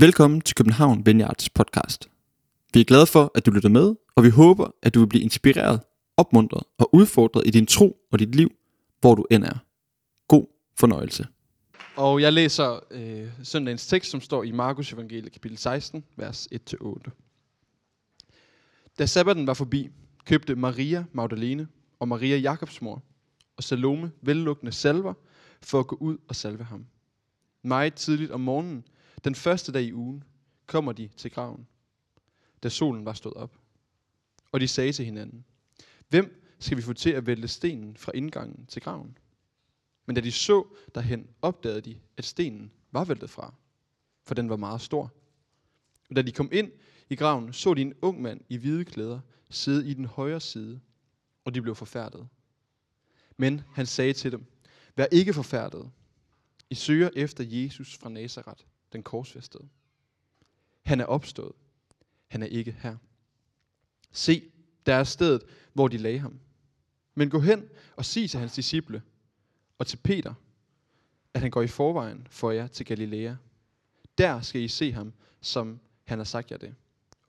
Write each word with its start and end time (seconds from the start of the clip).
Velkommen 0.00 0.40
til 0.40 0.56
København 0.56 1.06
Vineyards 1.06 1.50
podcast. 1.50 2.10
Vi 2.74 2.80
er 2.80 2.84
glade 2.84 3.06
for, 3.06 3.32
at 3.34 3.46
du 3.46 3.50
lytter 3.50 3.68
med, 3.68 3.94
og 4.16 4.24
vi 4.24 4.28
håber, 4.28 4.70
at 4.82 4.94
du 4.94 5.00
vil 5.00 5.06
blive 5.06 5.22
inspireret, 5.22 5.80
opmuntret 6.16 6.62
og 6.78 6.94
udfordret 6.94 7.46
i 7.46 7.50
din 7.50 7.66
tro 7.66 7.96
og 8.12 8.18
dit 8.18 8.34
liv, 8.34 8.50
hvor 9.00 9.14
du 9.14 9.26
end 9.30 9.44
er. 9.44 9.64
God 10.28 10.46
fornøjelse. 10.76 11.26
Og 11.96 12.20
jeg 12.20 12.32
læser 12.32 12.80
øh, 12.90 13.28
søndagens 13.42 13.86
tekst, 13.86 14.10
som 14.10 14.20
står 14.20 14.42
i 14.42 14.52
Markus 14.52 14.92
evangeliet 14.92 15.32
kapitel 15.32 15.58
16, 15.58 16.04
vers 16.16 16.48
1-8. 16.74 17.10
Da 18.98 19.06
sabbaten 19.06 19.46
var 19.46 19.54
forbi, 19.54 19.88
købte 20.24 20.56
Maria 20.56 21.04
Magdalene 21.12 21.68
og 21.98 22.08
Maria 22.08 22.36
Jakobs 22.36 22.82
mor 22.82 23.02
og 23.56 23.64
Salome 23.64 24.10
vellukkende 24.22 24.72
salver 24.72 25.14
for 25.62 25.80
at 25.80 25.86
gå 25.86 25.96
ud 26.00 26.16
og 26.28 26.36
salve 26.36 26.64
ham. 26.64 26.86
Meget 27.62 27.94
tidligt 27.94 28.30
om 28.30 28.40
morgenen, 28.40 28.84
den 29.24 29.34
første 29.34 29.72
dag 29.72 29.82
i 29.82 29.92
ugen, 29.92 30.24
kommer 30.66 30.92
de 30.92 31.08
til 31.16 31.30
graven, 31.30 31.66
da 32.62 32.68
solen 32.68 33.04
var 33.04 33.12
stået 33.12 33.34
op. 33.34 33.58
Og 34.52 34.60
de 34.60 34.68
sagde 34.68 34.92
til 34.92 35.04
hinanden, 35.04 35.44
hvem 36.08 36.42
skal 36.58 36.76
vi 36.76 36.82
få 36.82 36.92
til 36.92 37.10
at 37.10 37.26
vælte 37.26 37.48
stenen 37.48 37.96
fra 37.96 38.12
indgangen 38.14 38.66
til 38.66 38.82
graven? 38.82 39.18
Men 40.06 40.14
da 40.14 40.20
de 40.20 40.32
så 40.32 40.66
derhen, 40.94 41.28
opdagede 41.42 41.80
de, 41.80 42.00
at 42.16 42.24
stenen 42.24 42.72
var 42.92 43.04
væltet 43.04 43.30
fra, 43.30 43.54
for 44.24 44.34
den 44.34 44.48
var 44.48 44.56
meget 44.56 44.80
stor. 44.80 45.12
Og 46.10 46.16
da 46.16 46.22
de 46.22 46.32
kom 46.32 46.48
ind 46.52 46.72
i 47.10 47.16
graven, 47.16 47.52
så 47.52 47.74
de 47.74 47.82
en 47.82 47.94
ung 48.02 48.22
mand 48.22 48.40
i 48.48 48.56
hvide 48.56 48.84
klæder 48.84 49.20
sidde 49.50 49.88
i 49.88 49.94
den 49.94 50.04
højre 50.04 50.40
side, 50.40 50.80
og 51.44 51.54
de 51.54 51.62
blev 51.62 51.74
forfærdet. 51.74 52.28
Men 53.36 53.62
han 53.72 53.86
sagde 53.86 54.12
til 54.12 54.32
dem, 54.32 54.46
vær 54.96 55.06
ikke 55.12 55.34
forfærdet. 55.34 55.90
I 56.70 56.74
søger 56.74 57.10
efter 57.16 57.44
Jesus 57.44 57.96
fra 57.96 58.08
Nazareth, 58.08 58.64
den 58.92 59.02
korsfæstede. 59.02 59.68
Han 60.82 61.00
er 61.00 61.04
opstået. 61.04 61.52
Han 62.28 62.42
er 62.42 62.46
ikke 62.46 62.72
her. 62.72 62.96
Se, 64.12 64.50
der 64.86 64.94
er 64.94 65.04
stedet, 65.04 65.42
hvor 65.72 65.88
de 65.88 65.96
lagde 65.96 66.18
ham. 66.18 66.40
Men 67.14 67.30
gå 67.30 67.40
hen 67.40 67.68
og 67.96 68.04
sig 68.04 68.30
til 68.30 68.40
hans 68.40 68.54
disciple 68.54 69.02
og 69.78 69.86
til 69.86 69.96
Peter, 69.96 70.34
at 71.34 71.40
han 71.40 71.50
går 71.50 71.62
i 71.62 71.66
forvejen 71.66 72.26
for 72.30 72.50
jer 72.50 72.66
til 72.66 72.86
Galilea. 72.86 73.34
Der 74.18 74.40
skal 74.40 74.60
I 74.60 74.68
se 74.68 74.92
ham, 74.92 75.12
som 75.40 75.80
han 76.04 76.18
har 76.18 76.24
sagt 76.24 76.50
jer 76.50 76.56
det. 76.56 76.74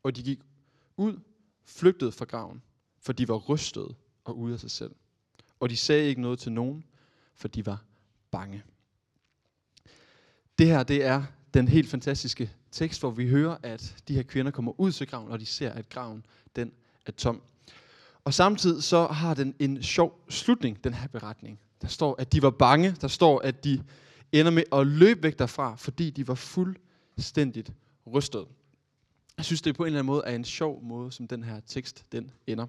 Og 0.04 0.16
de 0.16 0.24
gik 0.24 0.40
ud, 0.98 1.20
flygtede 1.66 2.12
fra 2.12 2.26
graven, 2.26 2.62
for 3.00 3.14
de 3.14 3.28
var 3.28 3.36
rystede 3.36 3.96
og 4.24 4.38
ude 4.38 4.54
af 4.54 4.60
sig 4.60 4.72
selv. 4.72 4.96
Og 5.60 5.70
de 5.70 5.78
sagde 5.78 6.08
ikke 6.08 6.22
noget 6.22 6.40
til 6.40 6.52
nogen, 6.52 6.86
for 7.34 7.48
de 7.48 7.66
var 7.66 7.84
bange. 8.32 8.64
Det 10.58 10.68
her, 10.68 10.84
det 10.84 11.04
er 11.04 11.24
den 11.54 11.68
helt 11.68 11.90
fantastiske 11.90 12.52
tekst, 12.72 13.00
hvor 13.00 13.12
vi 13.12 13.28
hører, 13.28 13.58
at 13.64 13.96
de 14.08 14.16
her 14.16 14.24
kvinder 14.24 14.52
kommer 14.52 14.80
ud 14.80 14.92
til 14.92 15.08
graven, 15.08 15.32
og 15.32 15.40
de 15.40 15.46
ser, 15.46 15.72
at 15.72 15.90
graven 15.90 16.26
den 16.56 16.72
er 17.06 17.12
tom. 17.12 17.42
Og 18.24 18.34
samtidig 18.34 18.84
så 18.84 19.08
har 19.08 19.34
den 19.34 19.56
en 19.60 19.84
sjov 19.84 20.20
slutning, 20.30 20.84
den 20.84 20.94
her 20.94 21.08
beretning. 21.08 21.60
Der 21.82 21.88
står, 21.88 22.16
at 22.20 22.34
de 22.34 22.42
var 22.42 22.50
bange. 22.50 22.96
Der 23.02 23.08
står, 23.08 23.40
at 23.40 23.64
de 23.64 23.84
ender 24.32 24.52
med 24.52 24.64
at 24.72 24.88
løbe 24.88 25.24
væk 25.24 25.40
derfra, 25.40 25.76
fordi 25.76 26.10
de 26.10 26.28
var 26.28 26.36
fuldstændigt 26.36 27.72
rystet. 28.14 28.46
Jeg 29.38 29.46
synes, 29.46 29.62
det 29.62 29.76
på 29.76 29.84
en 29.84 29.88
eller 29.88 30.00
anden 30.00 30.08
måde 30.08 30.24
er 30.26 30.36
en 30.36 30.46
sjov 30.46 30.84
måde, 30.84 31.12
som 31.12 31.28
den 31.28 31.44
her 31.44 31.60
tekst 31.68 32.06
den 32.12 32.32
ender. 32.48 32.66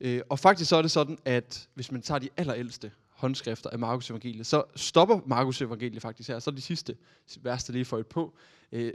Øh, 0.00 0.20
og 0.28 0.38
faktisk 0.38 0.68
så 0.68 0.76
er 0.76 0.82
det 0.82 0.90
sådan, 0.90 1.18
at 1.24 1.68
hvis 1.74 1.92
man 1.92 2.02
tager 2.02 2.18
de 2.18 2.28
allerældste 2.36 2.90
håndskrifter 3.16 3.70
af 3.70 3.78
Markus 3.78 4.10
evangeliet, 4.10 4.46
så 4.46 4.64
stopper 4.76 5.20
Markus 5.26 5.62
evangeliet 5.62 6.02
faktisk 6.02 6.28
her. 6.28 6.38
Så 6.38 6.50
er 6.50 6.54
de 6.54 6.60
sidste 6.60 6.96
vers, 7.40 7.64
der 7.64 7.72
lige 7.72 7.84
får 7.84 7.98
et 7.98 8.06
på. 8.06 8.36
Øh, 8.72 8.92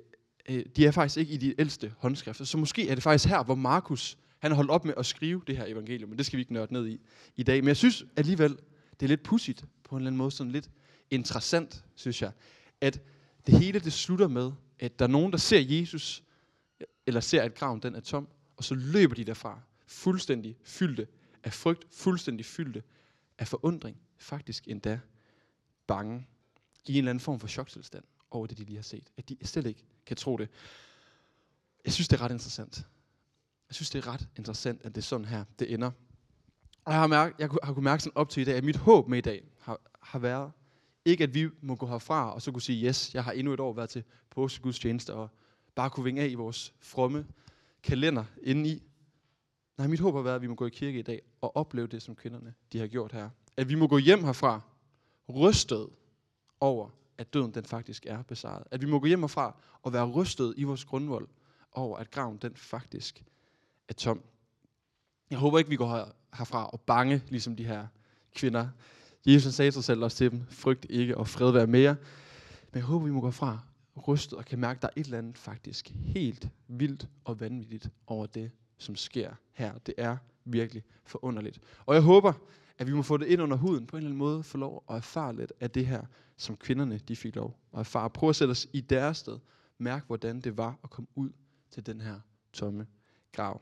øh, 0.50 0.66
de 0.76 0.86
er 0.86 0.92
faktisk 0.92 1.18
ikke 1.18 1.34
i 1.34 1.38
de 1.38 1.56
ældste 1.60 1.94
håndskrifter. 1.98 2.46
Så 2.46 2.58
måske 2.58 2.90
er 2.90 2.96
det 2.96 3.04
faktisk 3.04 3.30
her, 3.30 3.44
hvor 3.44 3.56
Markus 3.56 4.18
han 4.40 4.52
har 4.52 4.56
holdt 4.56 4.72
op 4.72 4.86
med 4.86 4.94
at 4.98 5.06
skrive 5.06 5.42
det 5.48 5.58
her 5.58 5.66
evangelium, 5.66 6.10
men 6.10 6.18
det 6.18 6.26
skal 6.26 6.38
vi 6.38 6.42
ikke 6.42 6.54
nørde 6.54 6.74
ned 6.74 6.88
i 6.88 7.00
i 7.36 7.44
dag. 7.44 7.62
Men 7.62 7.68
jeg 7.68 7.78
synes 7.78 8.06
alligevel, 8.16 8.58
det 9.00 9.06
er 9.06 9.08
lidt 9.08 9.24
pudsigt 9.24 9.66
på 9.84 9.96
en 9.96 10.02
eller 10.02 10.08
anden 10.08 10.18
måde, 10.18 10.32
sådan 10.32 10.52
lidt 10.52 10.70
interessant, 11.10 11.84
synes 11.96 12.22
jeg, 12.22 12.32
at 12.82 13.02
det 13.48 13.60
hele 13.60 13.80
det 13.80 13.94
slutter 13.94 14.28
med, 14.28 14.52
at 14.80 15.00
der 15.00 15.06
er 15.06 15.10
nogen, 15.10 15.32
der 15.32 15.38
ser 15.38 15.60
Jesus, 15.60 16.24
eller 17.08 17.20
ser, 17.20 17.42
at 17.42 17.56
graven 17.56 17.80
den 17.80 17.96
er 17.96 18.00
tom, 18.00 18.28
og 18.58 18.64
så 18.64 18.76
løber 18.76 19.16
de 19.16 19.24
derfra, 19.24 19.60
fuldstændig 19.88 20.58
fyldte 20.64 21.08
af 21.44 21.54
frygt, 21.54 21.86
fuldstændig 21.92 22.46
fyldte 22.46 22.84
af 23.38 23.48
forundring, 23.48 23.98
faktisk 24.22 24.68
endda 24.68 25.00
bange, 25.88 26.28
i 26.86 26.92
en 26.92 26.98
eller 26.98 27.10
anden 27.10 27.20
form 27.20 27.40
for 27.40 27.48
choktilstand 27.48 28.04
over 28.32 28.48
det, 28.48 28.58
de 28.58 28.64
lige 28.64 28.76
har 28.76 28.84
set. 28.84 29.12
At 29.18 29.30
de 29.30 29.38
slet 29.44 29.66
ikke 29.66 29.86
kan 30.06 30.18
tro 30.18 30.38
det. 30.38 30.50
Jeg 31.86 31.94
synes, 31.94 32.08
det 32.08 32.20
er 32.20 32.22
ret 32.22 32.32
interessant. 32.32 32.86
Jeg 33.70 33.76
synes, 33.76 33.90
det 33.90 34.08
er 34.08 34.14
ret 34.14 34.28
interessant, 34.38 34.82
at 34.86 34.96
det 34.96 35.02
er 35.02 35.06
sådan 35.06 35.26
her, 35.26 35.44
det 35.60 35.74
ender. 35.74 35.92
Og 36.86 36.92
jeg 36.92 37.00
har, 37.00 37.08
mærket, 37.08 37.40
jeg 37.40 37.50
har 37.64 37.74
kunnet 37.74 37.84
mærke 37.84 38.04
sådan 38.04 38.18
op 38.18 38.30
til 38.30 38.42
i 38.42 38.44
dag, 38.44 38.56
at 38.56 38.64
mit 38.64 38.76
håb 38.76 39.08
med 39.08 39.18
i 39.18 39.22
dag 39.22 39.44
har, 39.60 39.80
har 40.02 40.20
været, 40.20 40.52
ikke 41.06 41.24
at 41.24 41.34
vi 41.34 41.50
må 41.62 41.76
gå 41.76 41.88
herfra 41.88 42.34
og 42.34 42.42
så 42.42 42.52
kunne 42.52 42.62
sige, 42.62 42.88
yes, 42.88 43.14
jeg 43.14 43.24
har 43.24 43.32
endnu 43.32 43.54
et 43.54 43.60
år 43.60 43.74
været 43.74 43.90
til 43.90 44.04
påskegudstjeneste, 44.30 45.14
og 45.14 45.30
bare 45.76 45.90
kunne 45.90 46.04
vinge 46.04 46.22
af 46.22 46.30
i 46.30 46.34
vores 46.34 46.74
fromme 46.80 47.28
kalender 47.84 48.26
indeni. 48.44 48.84
Nej, 49.78 49.88
mit 49.88 50.00
håb 50.00 50.14
har 50.14 50.22
været, 50.22 50.36
at 50.36 50.42
vi 50.42 50.48
må 50.48 50.56
gå 50.56 50.66
i 50.66 50.70
kirke 50.70 51.00
i 51.00 51.02
dag 51.02 51.22
og 51.42 51.56
opleve 51.56 51.88
det, 51.88 52.02
som 52.02 52.16
kvinderne 52.16 52.54
de 52.72 52.80
har 52.80 52.88
gjort 52.88 53.12
her. 53.12 53.30
At 53.58 53.70
vi 53.70 53.76
må 53.76 53.88
gå 53.88 53.98
hjem 53.98 54.24
herfra, 54.24 54.62
rystet 55.30 55.88
over, 56.60 56.90
at 57.18 57.34
døden 57.34 57.54
den 57.54 57.66
faktisk 57.66 58.06
er 58.06 58.22
besejret. 58.22 58.64
At 58.72 58.82
vi 58.82 58.86
må 58.88 59.00
gå 59.00 59.06
hjem 59.06 59.20
herfra 59.20 59.56
og 59.82 59.94
være 59.94 60.06
rystet 60.06 60.54
i 60.58 60.64
vores 60.64 60.86
grundvold 60.86 61.28
over, 61.72 61.98
at 61.98 62.12
graven 62.12 62.38
den 62.38 62.56
faktisk 62.56 63.24
er 63.90 63.94
tom. 63.94 64.22
Jeg 65.30 65.40
håber 65.40 65.58
ikke, 65.58 65.70
vi 65.70 65.76
går 65.76 66.08
herfra 66.34 66.66
og 66.66 66.82
bange, 66.82 67.24
ligesom 67.28 67.56
de 67.56 67.66
her 67.66 67.88
kvinder. 68.36 68.70
Jesus 69.26 69.54
sagde 69.54 69.72
sig 69.72 69.84
selv 69.84 70.04
også 70.04 70.18
til 70.18 70.32
dem, 70.32 70.46
frygt 70.50 70.86
ikke 70.90 71.18
og 71.18 71.28
fred 71.28 71.52
være 71.52 71.68
mere. 71.68 71.96
Men 72.72 72.78
jeg 72.78 72.84
håber, 72.84 73.06
vi 73.06 73.12
må 73.12 73.22
gå 73.22 73.32
fra 73.32 73.60
rystet 74.08 74.38
og 74.38 74.46
kan 74.46 74.60
mærke, 74.60 74.78
at 74.78 74.82
der 74.82 74.88
er 74.88 74.94
et 74.96 75.06
eller 75.06 75.18
andet 75.18 75.38
faktisk 75.38 75.92
helt 75.94 76.50
vildt 76.68 77.08
og 77.26 77.40
vanvittigt 77.40 77.90
over 78.08 78.26
det, 78.26 78.52
som 78.78 78.96
sker 78.96 79.32
her. 79.54 79.78
Det 79.78 79.94
er 79.98 80.18
virkelig 80.46 80.84
forunderligt. 81.06 81.60
Og 81.86 81.96
jeg 81.96 82.04
håber, 82.04 82.34
at 82.82 82.88
vi 82.88 82.94
må 82.94 83.02
få 83.02 83.18
det 83.18 83.28
ind 83.28 83.42
under 83.42 83.58
huden 83.58 83.86
på 83.86 83.98
en 83.98 83.98
eller 83.98 84.10
anden 84.10 84.18
måde, 84.18 84.44
få 84.44 84.58
lov 84.58 84.84
at 84.90 84.96
erfare 84.96 85.36
lidt 85.36 85.54
af 85.60 85.72
det 85.72 85.88
her, 85.88 86.02
som 86.38 86.58
kvinderne 86.58 86.98
de 86.98 87.16
fik 87.16 87.36
lov 87.36 87.60
at 87.74 87.80
erfare. 87.80 88.10
Prøv 88.10 88.30
at 88.30 88.36
sætte 88.36 88.52
os 88.52 88.68
i 88.74 88.82
deres 88.82 89.18
sted. 89.18 89.40
Mærk, 89.78 90.08
hvordan 90.08 90.42
det 90.42 90.58
var 90.58 90.80
at 90.84 90.90
komme 90.90 91.08
ud 91.16 91.30
til 91.72 91.86
den 91.86 92.02
her 92.02 92.20
tomme 92.54 92.88
grav. 93.32 93.62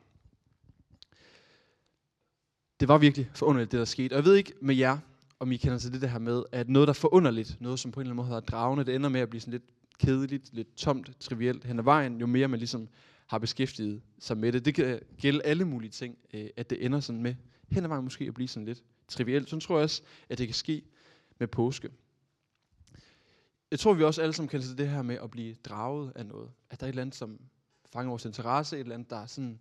Det 2.80 2.88
var 2.88 2.98
virkelig 2.98 3.30
forunderligt, 3.34 3.72
det 3.72 3.78
der 3.78 3.86
skete. 3.86 4.14
Og 4.14 4.18
jeg 4.18 4.26
ved 4.26 4.36
ikke 4.36 4.54
med 4.62 4.76
jer, 4.76 4.98
om 5.40 5.52
I 5.52 5.58
kender 5.58 5.78
til 5.78 6.02
det 6.02 6.10
her 6.10 6.20
med, 6.20 6.44
at 6.52 6.70
noget, 6.70 6.88
der 6.88 6.92
er 6.92 7.00
forunderligt, 7.00 7.62
noget 7.62 7.80
som 7.80 7.92
på 7.92 8.00
en 8.00 8.08
eller 8.08 8.14
anden 8.14 8.30
måde 8.30 8.38
er 8.38 8.46
dragende, 8.46 8.86
det 8.86 8.96
ender 8.96 9.10
med 9.10 9.22
at 9.22 9.30
blive 9.30 9.42
sådan 9.42 9.52
lidt 9.52 9.72
kedeligt, 10.00 10.54
lidt 10.54 10.76
tomt, 10.76 11.12
trivielt 11.20 11.64
hen 11.64 11.80
ad 11.80 11.84
vejen, 11.84 12.20
jo 12.20 12.28
mere 12.28 12.48
man 12.48 12.60
ligesom 12.60 12.88
har 13.28 13.38
beskæftiget 13.38 14.02
sig 14.20 14.38
med 14.38 14.52
det. 14.52 14.66
Det 14.66 14.76
kan 14.76 15.00
gælde 15.18 15.44
alle 15.44 15.66
mulige 15.66 15.92
ting, 15.92 16.18
øh, 16.34 16.50
at 16.58 16.70
det 16.70 16.86
ender 16.86 17.00
sådan 17.00 17.22
med 17.22 17.36
hen 17.72 17.84
ad 17.84 17.90
vejen 17.90 18.04
måske 18.04 18.26
at 18.26 18.34
blive 18.34 18.48
sådan 18.48 18.66
lidt 18.66 18.84
trivielt. 19.10 19.50
Så 19.50 19.60
tror 19.60 19.76
jeg 19.76 19.84
også, 19.84 20.02
at 20.30 20.38
det 20.38 20.48
kan 20.48 20.56
ske 20.56 20.82
med 21.40 21.48
påske. 21.48 21.90
Jeg 23.72 23.80
tror, 23.80 23.94
vi 23.94 24.04
også 24.04 24.22
alle 24.22 24.34
sammen 24.34 24.50
kan 24.50 24.62
til 24.62 24.78
det 24.78 24.90
her 24.90 25.02
med 25.02 25.18
at 25.24 25.32
blive 25.32 25.56
draget 25.64 26.12
af 26.16 26.26
noget. 26.26 26.52
At 26.70 26.80
der 26.80 26.86
er 26.86 26.88
et 26.88 26.92
eller 26.92 27.02
andet, 27.02 27.16
som 27.16 27.40
fanger 27.94 28.10
vores 28.10 28.26
interesse, 28.26 28.76
et 28.76 28.80
eller 28.80 28.96
andet, 28.96 29.10
der 29.10 29.26
sådan, 29.26 29.60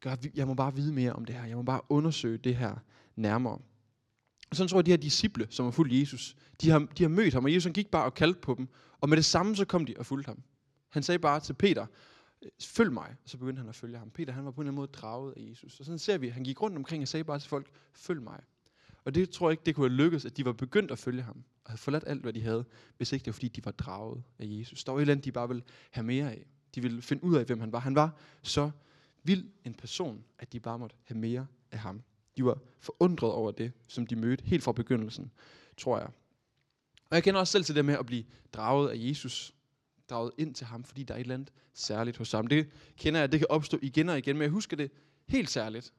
gør, 0.00 0.12
at 0.12 0.26
jeg 0.34 0.46
må 0.46 0.54
bare 0.54 0.74
vide 0.74 0.92
mere 0.92 1.12
om 1.12 1.24
det 1.24 1.34
her. 1.34 1.44
Jeg 1.44 1.56
må 1.56 1.62
bare 1.62 1.80
undersøge 1.88 2.38
det 2.38 2.56
her 2.56 2.76
nærmere. 3.16 3.58
Og 4.50 4.56
sådan 4.56 4.68
tror 4.68 4.76
jeg, 4.76 4.80
at 4.80 4.86
de 4.86 4.90
her 4.90 4.96
disciple, 4.96 5.46
som 5.50 5.66
har 5.66 5.70
fulgt 5.70 5.92
Jesus, 5.92 6.36
de 6.60 6.70
har, 6.70 6.78
de 6.78 7.02
har 7.02 7.08
mødt 7.08 7.34
ham, 7.34 7.44
og 7.44 7.52
Jesus 7.52 7.64
han 7.64 7.72
gik 7.72 7.90
bare 7.90 8.04
og 8.04 8.14
kaldte 8.14 8.40
på 8.40 8.54
dem. 8.54 8.68
Og 9.00 9.08
med 9.08 9.16
det 9.16 9.24
samme, 9.24 9.56
så 9.56 9.64
kom 9.64 9.86
de 9.86 9.94
og 9.98 10.06
fulgte 10.06 10.26
ham. 10.26 10.42
Han 10.88 11.02
sagde 11.02 11.18
bare 11.18 11.40
til 11.40 11.54
Peter, 11.54 11.86
følg 12.60 12.92
mig. 12.92 13.16
Og 13.24 13.30
så 13.30 13.38
begyndte 13.38 13.60
han 13.60 13.68
at 13.68 13.74
følge 13.74 13.98
ham. 13.98 14.10
Peter, 14.10 14.32
han 14.32 14.44
var 14.44 14.50
på 14.50 14.60
en 14.60 14.64
eller 14.64 14.70
anden 14.70 14.76
måde 14.76 14.92
draget 14.92 15.34
af 15.36 15.50
Jesus. 15.50 15.80
Og 15.80 15.86
sådan 15.86 15.98
ser 15.98 16.18
vi, 16.18 16.28
han 16.28 16.44
gik 16.44 16.62
rundt 16.62 16.76
omkring 16.76 17.02
og 17.02 17.08
sagde 17.08 17.24
bare 17.24 17.38
til 17.38 17.48
folk, 17.48 17.70
følg 17.92 18.22
mig. 18.22 18.40
Og 19.04 19.14
det 19.14 19.30
tror 19.30 19.48
jeg 19.48 19.52
ikke, 19.52 19.62
det 19.66 19.74
kunne 19.74 19.88
have 19.88 19.96
lykkes, 19.96 20.24
at 20.24 20.36
de 20.36 20.44
var 20.44 20.52
begyndt 20.52 20.90
at 20.90 20.98
følge 20.98 21.22
ham. 21.22 21.44
Og 21.64 21.70
havde 21.70 21.78
forladt 21.78 22.04
alt, 22.06 22.22
hvad 22.22 22.32
de 22.32 22.42
havde, 22.42 22.64
hvis 22.96 23.12
ikke 23.12 23.24
det 23.24 23.26
var, 23.26 23.32
fordi 23.32 23.48
de 23.48 23.64
var 23.64 23.70
draget 23.70 24.22
af 24.38 24.44
Jesus. 24.48 24.84
Der 24.84 24.92
var 24.92 24.98
et 24.98 25.00
eller 25.00 25.12
andet, 25.12 25.24
de 25.24 25.32
bare 25.32 25.48
ville 25.48 25.62
have 25.90 26.04
mere 26.04 26.30
af. 26.30 26.46
De 26.74 26.82
ville 26.82 27.02
finde 27.02 27.24
ud 27.24 27.36
af, 27.36 27.44
hvem 27.44 27.60
han 27.60 27.72
var. 27.72 27.78
Han 27.78 27.94
var 27.94 28.16
så 28.42 28.70
vild 29.22 29.44
en 29.64 29.74
person, 29.74 30.24
at 30.38 30.52
de 30.52 30.60
bare 30.60 30.78
måtte 30.78 30.96
have 31.04 31.18
mere 31.18 31.46
af 31.72 31.78
ham. 31.78 32.02
De 32.36 32.44
var 32.44 32.58
forundret 32.80 33.30
over 33.32 33.50
det, 33.50 33.72
som 33.86 34.06
de 34.06 34.16
mødte 34.16 34.44
helt 34.44 34.62
fra 34.62 34.72
begyndelsen, 34.72 35.30
tror 35.76 35.98
jeg. 35.98 36.08
Og 37.10 37.16
jeg 37.16 37.22
kender 37.22 37.40
også 37.40 37.52
selv 37.52 37.64
til 37.64 37.74
det 37.74 37.84
med 37.84 37.94
at 37.94 38.06
blive 38.06 38.24
draget 38.52 38.90
af 38.90 38.94
Jesus. 38.96 39.54
Draget 40.10 40.32
ind 40.38 40.54
til 40.54 40.66
ham, 40.66 40.84
fordi 40.84 41.02
der 41.02 41.14
er 41.14 41.18
et 41.18 41.20
eller 41.20 41.34
andet 41.34 41.52
særligt 41.74 42.16
hos 42.16 42.32
ham. 42.32 42.46
Det 42.46 42.68
kender 42.96 43.20
jeg, 43.20 43.32
det 43.32 43.40
kan 43.40 43.46
opstå 43.50 43.78
igen 43.82 44.08
og 44.08 44.18
igen, 44.18 44.36
men 44.36 44.42
jeg 44.42 44.50
husker 44.50 44.76
det 44.76 44.90
helt 45.26 45.50
særligt 45.50 45.92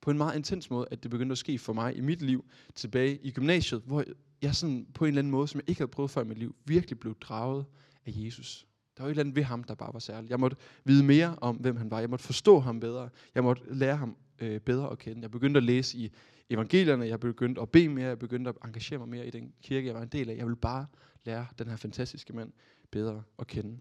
på 0.00 0.10
en 0.10 0.18
meget 0.18 0.36
intens 0.36 0.70
måde, 0.70 0.86
at 0.90 1.02
det 1.02 1.10
begyndte 1.10 1.32
at 1.32 1.38
ske 1.38 1.58
for 1.58 1.72
mig 1.72 1.96
i 1.96 2.00
mit 2.00 2.22
liv 2.22 2.44
tilbage 2.74 3.18
i 3.22 3.30
gymnasiet, 3.30 3.82
hvor 3.86 4.04
jeg 4.42 4.54
sådan 4.54 4.86
på 4.94 5.04
en 5.04 5.08
eller 5.08 5.20
anden 5.20 5.30
måde, 5.30 5.48
som 5.48 5.58
jeg 5.60 5.68
ikke 5.68 5.80
havde 5.80 5.90
prøvet 5.90 6.10
før 6.10 6.20
i 6.20 6.24
mit 6.24 6.38
liv, 6.38 6.56
virkelig 6.64 6.98
blev 6.98 7.18
draget 7.20 7.64
af 8.06 8.12
Jesus. 8.14 8.66
Der 8.96 9.02
var 9.02 9.08
et 9.08 9.10
eller 9.10 9.22
andet 9.22 9.36
ved 9.36 9.42
ham, 9.42 9.64
der 9.64 9.74
bare 9.74 9.92
var 9.92 9.98
særligt. 9.98 10.30
Jeg 10.30 10.40
måtte 10.40 10.56
vide 10.84 11.04
mere 11.04 11.36
om, 11.40 11.56
hvem 11.56 11.76
han 11.76 11.90
var. 11.90 12.00
Jeg 12.00 12.10
måtte 12.10 12.24
forstå 12.24 12.60
ham 12.60 12.80
bedre. 12.80 13.08
Jeg 13.34 13.42
måtte 13.42 13.62
lære 13.74 13.96
ham 13.96 14.16
øh, 14.38 14.60
bedre 14.60 14.90
at 14.90 14.98
kende. 14.98 15.22
Jeg 15.22 15.30
begyndte 15.30 15.58
at 15.58 15.64
læse 15.64 15.98
i 15.98 16.12
evangelierne. 16.50 17.06
Jeg 17.06 17.20
begyndte 17.20 17.60
at 17.60 17.70
bede 17.70 17.88
mere. 17.88 18.08
Jeg 18.08 18.18
begyndte 18.18 18.48
at 18.48 18.56
engagere 18.64 18.98
mig 18.98 19.08
mere 19.08 19.26
i 19.26 19.30
den 19.30 19.52
kirke, 19.62 19.86
jeg 19.86 19.94
var 19.94 20.02
en 20.02 20.08
del 20.08 20.30
af. 20.30 20.36
Jeg 20.36 20.46
ville 20.46 20.56
bare 20.56 20.86
lære 21.24 21.46
den 21.58 21.68
her 21.68 21.76
fantastiske 21.76 22.32
mand 22.32 22.52
bedre 22.90 23.22
at 23.38 23.46
kende. 23.46 23.78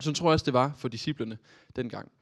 Sådan 0.00 0.14
tror 0.14 0.28
jeg 0.28 0.32
også, 0.32 0.44
det 0.44 0.54
var 0.54 0.74
for 0.76 0.88
disciplene 0.88 1.38
dengang. 1.76 2.12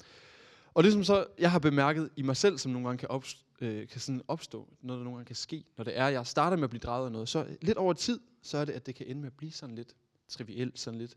Og 0.79 0.85
det 0.85 0.93
som 0.93 1.05
så, 1.05 1.27
jeg 1.39 1.51
har 1.51 1.59
bemærket 1.59 2.11
i 2.17 2.23
mig 2.23 2.37
selv, 2.37 2.59
som 2.59 2.73
nogle 2.73 2.89
gange 2.89 2.99
kan, 2.99 3.09
opstå, 3.09 3.41
øh, 3.61 3.89
kan 3.89 4.01
sådan 4.01 4.23
opstå, 4.29 4.69
noget 4.83 4.99
der 4.99 5.05
nogle 5.05 5.17
gange 5.17 5.27
kan 5.27 5.37
ske, 5.37 5.65
når 5.77 5.85
det 5.85 5.99
er, 5.99 6.07
at 6.07 6.13
jeg 6.13 6.27
starter 6.27 6.57
med 6.57 6.65
at 6.65 6.71
blive 6.71 6.81
draget 6.81 7.07
af 7.07 7.13
noget, 7.13 7.29
så 7.29 7.47
lidt 7.61 7.79
over 7.79 7.93
tid, 7.93 8.21
så 8.43 8.59
er 8.59 8.65
det, 8.65 8.73
at 8.73 8.87
det 8.87 8.95
kan 8.95 9.07
ende 9.07 9.21
med 9.21 9.27
at 9.27 9.37
blive 9.37 9.53
sådan 9.53 9.75
lidt 9.75 9.95
trivielt, 10.29 10.79
sådan 10.79 10.99
lidt 10.99 11.17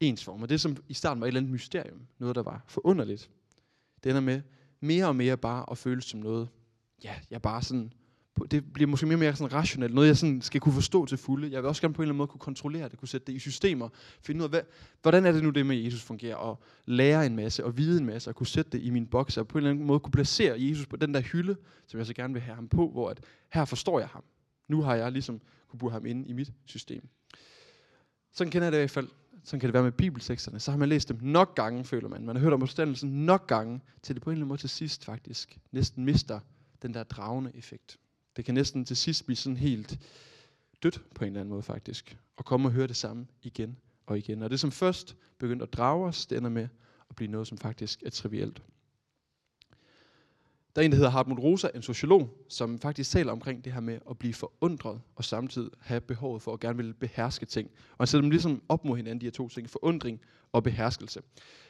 ensform. 0.00 0.42
Og 0.42 0.48
det 0.48 0.60
som 0.60 0.76
i 0.88 0.94
starten 0.94 1.20
var 1.20 1.26
et 1.26 1.28
eller 1.28 1.40
andet 1.40 1.52
mysterium, 1.52 2.06
noget 2.18 2.36
der 2.36 2.42
var 2.42 2.64
forunderligt, 2.66 3.30
det 4.04 4.10
ender 4.10 4.22
med 4.22 4.42
mere 4.80 5.06
og 5.06 5.16
mere 5.16 5.36
bare 5.36 5.64
at 5.70 5.78
føles 5.78 6.04
som 6.04 6.20
noget, 6.20 6.48
ja, 7.04 7.14
jeg 7.30 7.42
bare 7.42 7.62
sådan 7.62 7.92
det 8.50 8.72
bliver 8.72 8.88
måske 8.88 9.06
mere 9.06 9.14
og 9.14 9.18
mere 9.18 9.36
sådan 9.36 9.52
rationelt, 9.52 9.94
noget 9.94 10.08
jeg 10.08 10.16
sådan 10.16 10.42
skal 10.42 10.60
kunne 10.60 10.74
forstå 10.74 11.06
til 11.06 11.18
fulde. 11.18 11.52
Jeg 11.52 11.62
vil 11.62 11.68
også 11.68 11.82
gerne 11.82 11.94
på 11.94 12.02
en 12.02 12.04
eller 12.04 12.10
anden 12.10 12.18
måde 12.18 12.28
kunne 12.28 12.40
kontrollere 12.40 12.88
det, 12.88 12.98
kunne 12.98 13.08
sætte 13.08 13.26
det 13.26 13.32
i 13.32 13.38
systemer, 13.38 13.88
finde 14.20 14.38
ud 14.38 14.44
af, 14.44 14.50
hvad, 14.50 14.60
hvordan 15.02 15.26
er 15.26 15.32
det 15.32 15.42
nu 15.42 15.50
det 15.50 15.66
med 15.66 15.76
Jesus 15.76 16.02
fungerer, 16.02 16.36
og 16.36 16.62
lære 16.86 17.26
en 17.26 17.36
masse, 17.36 17.64
og 17.64 17.76
vide 17.76 18.00
en 18.00 18.06
masse, 18.06 18.30
og 18.30 18.34
kunne 18.34 18.46
sætte 18.46 18.70
det 18.70 18.82
i 18.82 18.90
min 18.90 19.06
boks, 19.06 19.36
og 19.36 19.48
på 19.48 19.58
en 19.58 19.64
eller 19.64 19.70
anden 19.70 19.86
måde 19.86 20.00
kunne 20.00 20.12
placere 20.12 20.56
Jesus 20.58 20.86
på 20.86 20.96
den 20.96 21.14
der 21.14 21.20
hylde, 21.20 21.56
som 21.86 21.98
jeg 21.98 22.06
så 22.06 22.14
gerne 22.14 22.32
vil 22.32 22.42
have 22.42 22.54
ham 22.54 22.68
på, 22.68 22.90
hvor 22.90 23.10
at, 23.10 23.20
her 23.52 23.64
forstår 23.64 23.98
jeg 23.98 24.08
ham. 24.08 24.24
Nu 24.68 24.82
har 24.82 24.94
jeg 24.94 25.12
ligesom 25.12 25.40
kunne 25.68 25.78
bruge 25.78 25.92
ham 25.92 26.06
inde 26.06 26.28
i 26.28 26.32
mit 26.32 26.52
system. 26.64 27.08
Sådan 28.32 28.50
kender 28.50 28.66
jeg 28.66 28.72
det 28.72 28.78
i 28.78 28.80
hvert 28.80 28.90
fald. 28.90 29.08
Sådan 29.44 29.60
kan 29.60 29.66
det 29.66 29.74
være 29.74 29.82
med 29.82 29.92
bibelteksterne. 29.92 30.60
Så 30.60 30.70
har 30.70 30.78
man 30.78 30.88
læst 30.88 31.08
dem 31.08 31.18
nok 31.22 31.54
gange, 31.54 31.84
føler 31.84 32.08
man. 32.08 32.26
Man 32.26 32.36
har 32.36 32.42
hørt 32.42 32.52
om 32.52 32.62
opstandelsen 32.62 33.26
nok 33.26 33.46
gange, 33.46 33.80
til 34.02 34.14
det 34.14 34.22
på 34.22 34.30
en 34.30 34.32
eller 34.32 34.40
anden 34.40 34.48
måde 34.48 34.60
til 34.60 34.70
sidst 34.70 35.04
faktisk 35.04 35.58
næsten 35.72 36.04
mister 36.04 36.40
den 36.82 36.94
der 36.94 37.02
dragende 37.02 37.50
effekt. 37.54 37.98
Det 38.36 38.44
kan 38.44 38.54
næsten 38.54 38.84
til 38.84 38.96
sidst 38.96 39.26
blive 39.26 39.36
sådan 39.36 39.56
helt 39.56 39.98
dødt 40.82 41.02
på 41.14 41.24
en 41.24 41.28
eller 41.28 41.40
anden 41.40 41.50
måde 41.50 41.62
faktisk. 41.62 42.18
Og 42.36 42.44
komme 42.44 42.68
og 42.68 42.72
høre 42.72 42.86
det 42.86 42.96
samme 42.96 43.26
igen 43.42 43.76
og 44.06 44.18
igen. 44.18 44.42
Og 44.42 44.50
det 44.50 44.60
som 44.60 44.72
først 44.72 45.16
begyndte 45.38 45.62
at 45.62 45.72
drage 45.72 46.06
os, 46.06 46.26
det 46.26 46.38
ender 46.38 46.50
med 46.50 46.68
at 47.10 47.16
blive 47.16 47.30
noget, 47.30 47.46
som 47.46 47.58
faktisk 47.58 48.02
er 48.02 48.10
trivielt. 48.10 48.62
Der 50.76 50.82
er 50.82 50.84
en, 50.84 50.90
der 50.90 50.96
hedder 50.96 51.10
Hartmut 51.10 51.38
Rosa, 51.38 51.68
en 51.74 51.82
sociolog, 51.82 52.30
som 52.48 52.78
faktisk 52.78 53.10
taler 53.10 53.32
omkring 53.32 53.64
det 53.64 53.72
her 53.72 53.80
med 53.80 53.98
at 54.10 54.18
blive 54.18 54.34
forundret, 54.34 55.00
og 55.14 55.24
samtidig 55.24 55.70
have 55.80 56.00
behovet 56.00 56.42
for 56.42 56.52
at 56.52 56.60
gerne 56.60 56.76
ville 56.76 56.94
beherske 56.94 57.46
ting. 57.46 57.70
Og 57.90 57.96
han 57.98 58.06
sætter 58.06 58.22
dem 58.22 58.30
ligesom 58.30 58.62
op 58.68 58.84
mod 58.84 58.96
hinanden, 58.96 59.20
de 59.20 59.26
her 59.26 59.30
to 59.30 59.48
ting, 59.48 59.70
forundring 59.70 60.20
og 60.52 60.62
beherskelse. 60.62 61.22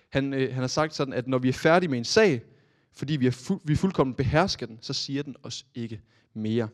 Han, 0.09 0.35
øh, 0.35 0.49
han 0.55 0.61
har 0.61 0.67
sagt 0.67 0.95
sådan, 0.95 1.15
at 1.15 1.29
når 1.29 1.39
vi 1.39 1.49
er 1.49 1.53
færdige 1.53 1.91
med 1.91 1.99
en 1.99 2.05
sag, 2.05 2.43
fordi 2.93 3.17
vi 3.17 3.27
er, 3.27 3.31
fu- 3.31 3.61
vi 3.65 3.73
er 3.73 3.77
fuldkommen 3.77 4.15
behersker 4.15 4.67
den, 4.67 4.79
så 4.81 4.93
siger 4.93 5.23
den 5.23 5.37
os 5.43 5.67
ikke 5.75 6.01
mere. 6.37 6.69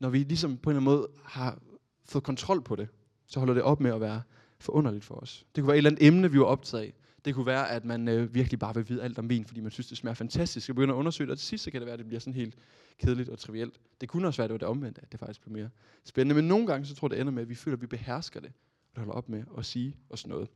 Når 0.00 0.08
vi 0.08 0.18
ligesom 0.18 0.56
på 0.56 0.70
en 0.70 0.76
eller 0.76 0.90
anden 0.90 0.98
måde 0.98 1.08
har 1.24 1.58
fået 2.04 2.24
kontrol 2.24 2.62
på 2.62 2.76
det, 2.76 2.88
så 3.26 3.38
holder 3.38 3.54
det 3.54 3.62
op 3.62 3.80
med 3.80 3.90
at 3.90 4.00
være 4.00 4.22
forunderligt 4.58 5.04
for 5.04 5.14
os. 5.14 5.46
Det 5.54 5.62
kunne 5.62 5.68
være 5.68 5.76
et 5.76 5.78
eller 5.78 5.90
andet 5.90 6.06
emne, 6.06 6.30
vi 6.30 6.38
var 6.38 6.44
optaget 6.44 6.82
af. 6.82 6.94
Det 7.24 7.34
kunne 7.34 7.46
være, 7.46 7.70
at 7.70 7.84
man 7.84 8.08
øh, 8.08 8.34
virkelig 8.34 8.58
bare 8.58 8.74
vil 8.74 8.88
vide 8.88 9.02
alt 9.02 9.18
om 9.18 9.28
vin, 9.28 9.44
fordi 9.44 9.60
man 9.60 9.70
synes, 9.70 9.86
det 9.86 9.98
smager 9.98 10.14
fantastisk, 10.14 10.70
og 10.70 10.74
begynder 10.74 10.94
at 10.94 10.98
undersøge 10.98 11.26
det, 11.26 11.32
og 11.32 11.38
til 11.38 11.46
sidst 11.46 11.64
så 11.64 11.70
kan 11.70 11.80
det 11.80 11.86
være, 11.86 11.92
at 11.92 11.98
det 11.98 12.06
bliver 12.06 12.20
sådan 12.20 12.34
helt 12.34 12.54
kedeligt 12.98 13.28
og 13.28 13.38
trivielt. 13.38 13.80
Det 14.00 14.08
kunne 14.08 14.26
også 14.26 14.42
være, 14.42 14.44
at 14.44 14.48
det 14.48 14.52
var 14.52 14.58
det 14.58 14.68
omvendte, 14.68 15.02
at 15.02 15.12
det 15.12 15.20
faktisk 15.20 15.40
blev 15.42 15.52
mere 15.52 15.70
spændende. 16.04 16.34
Men 16.34 16.48
nogle 16.48 16.66
gange, 16.66 16.86
så 16.86 16.94
tror 16.94 17.08
jeg, 17.08 17.10
det 17.10 17.20
ender 17.20 17.32
med, 17.32 17.42
at 17.42 17.48
vi 17.48 17.54
føler, 17.54 17.76
at 17.76 17.82
vi 17.82 17.86
behersker 17.86 18.40
det, 18.40 18.52
og 18.90 18.94
det 18.94 18.98
holder 18.98 19.14
op 19.14 19.28
med 19.28 19.44
at 19.58 19.66
sige 19.66 19.96
os 20.10 20.26
noget. 20.26 20.48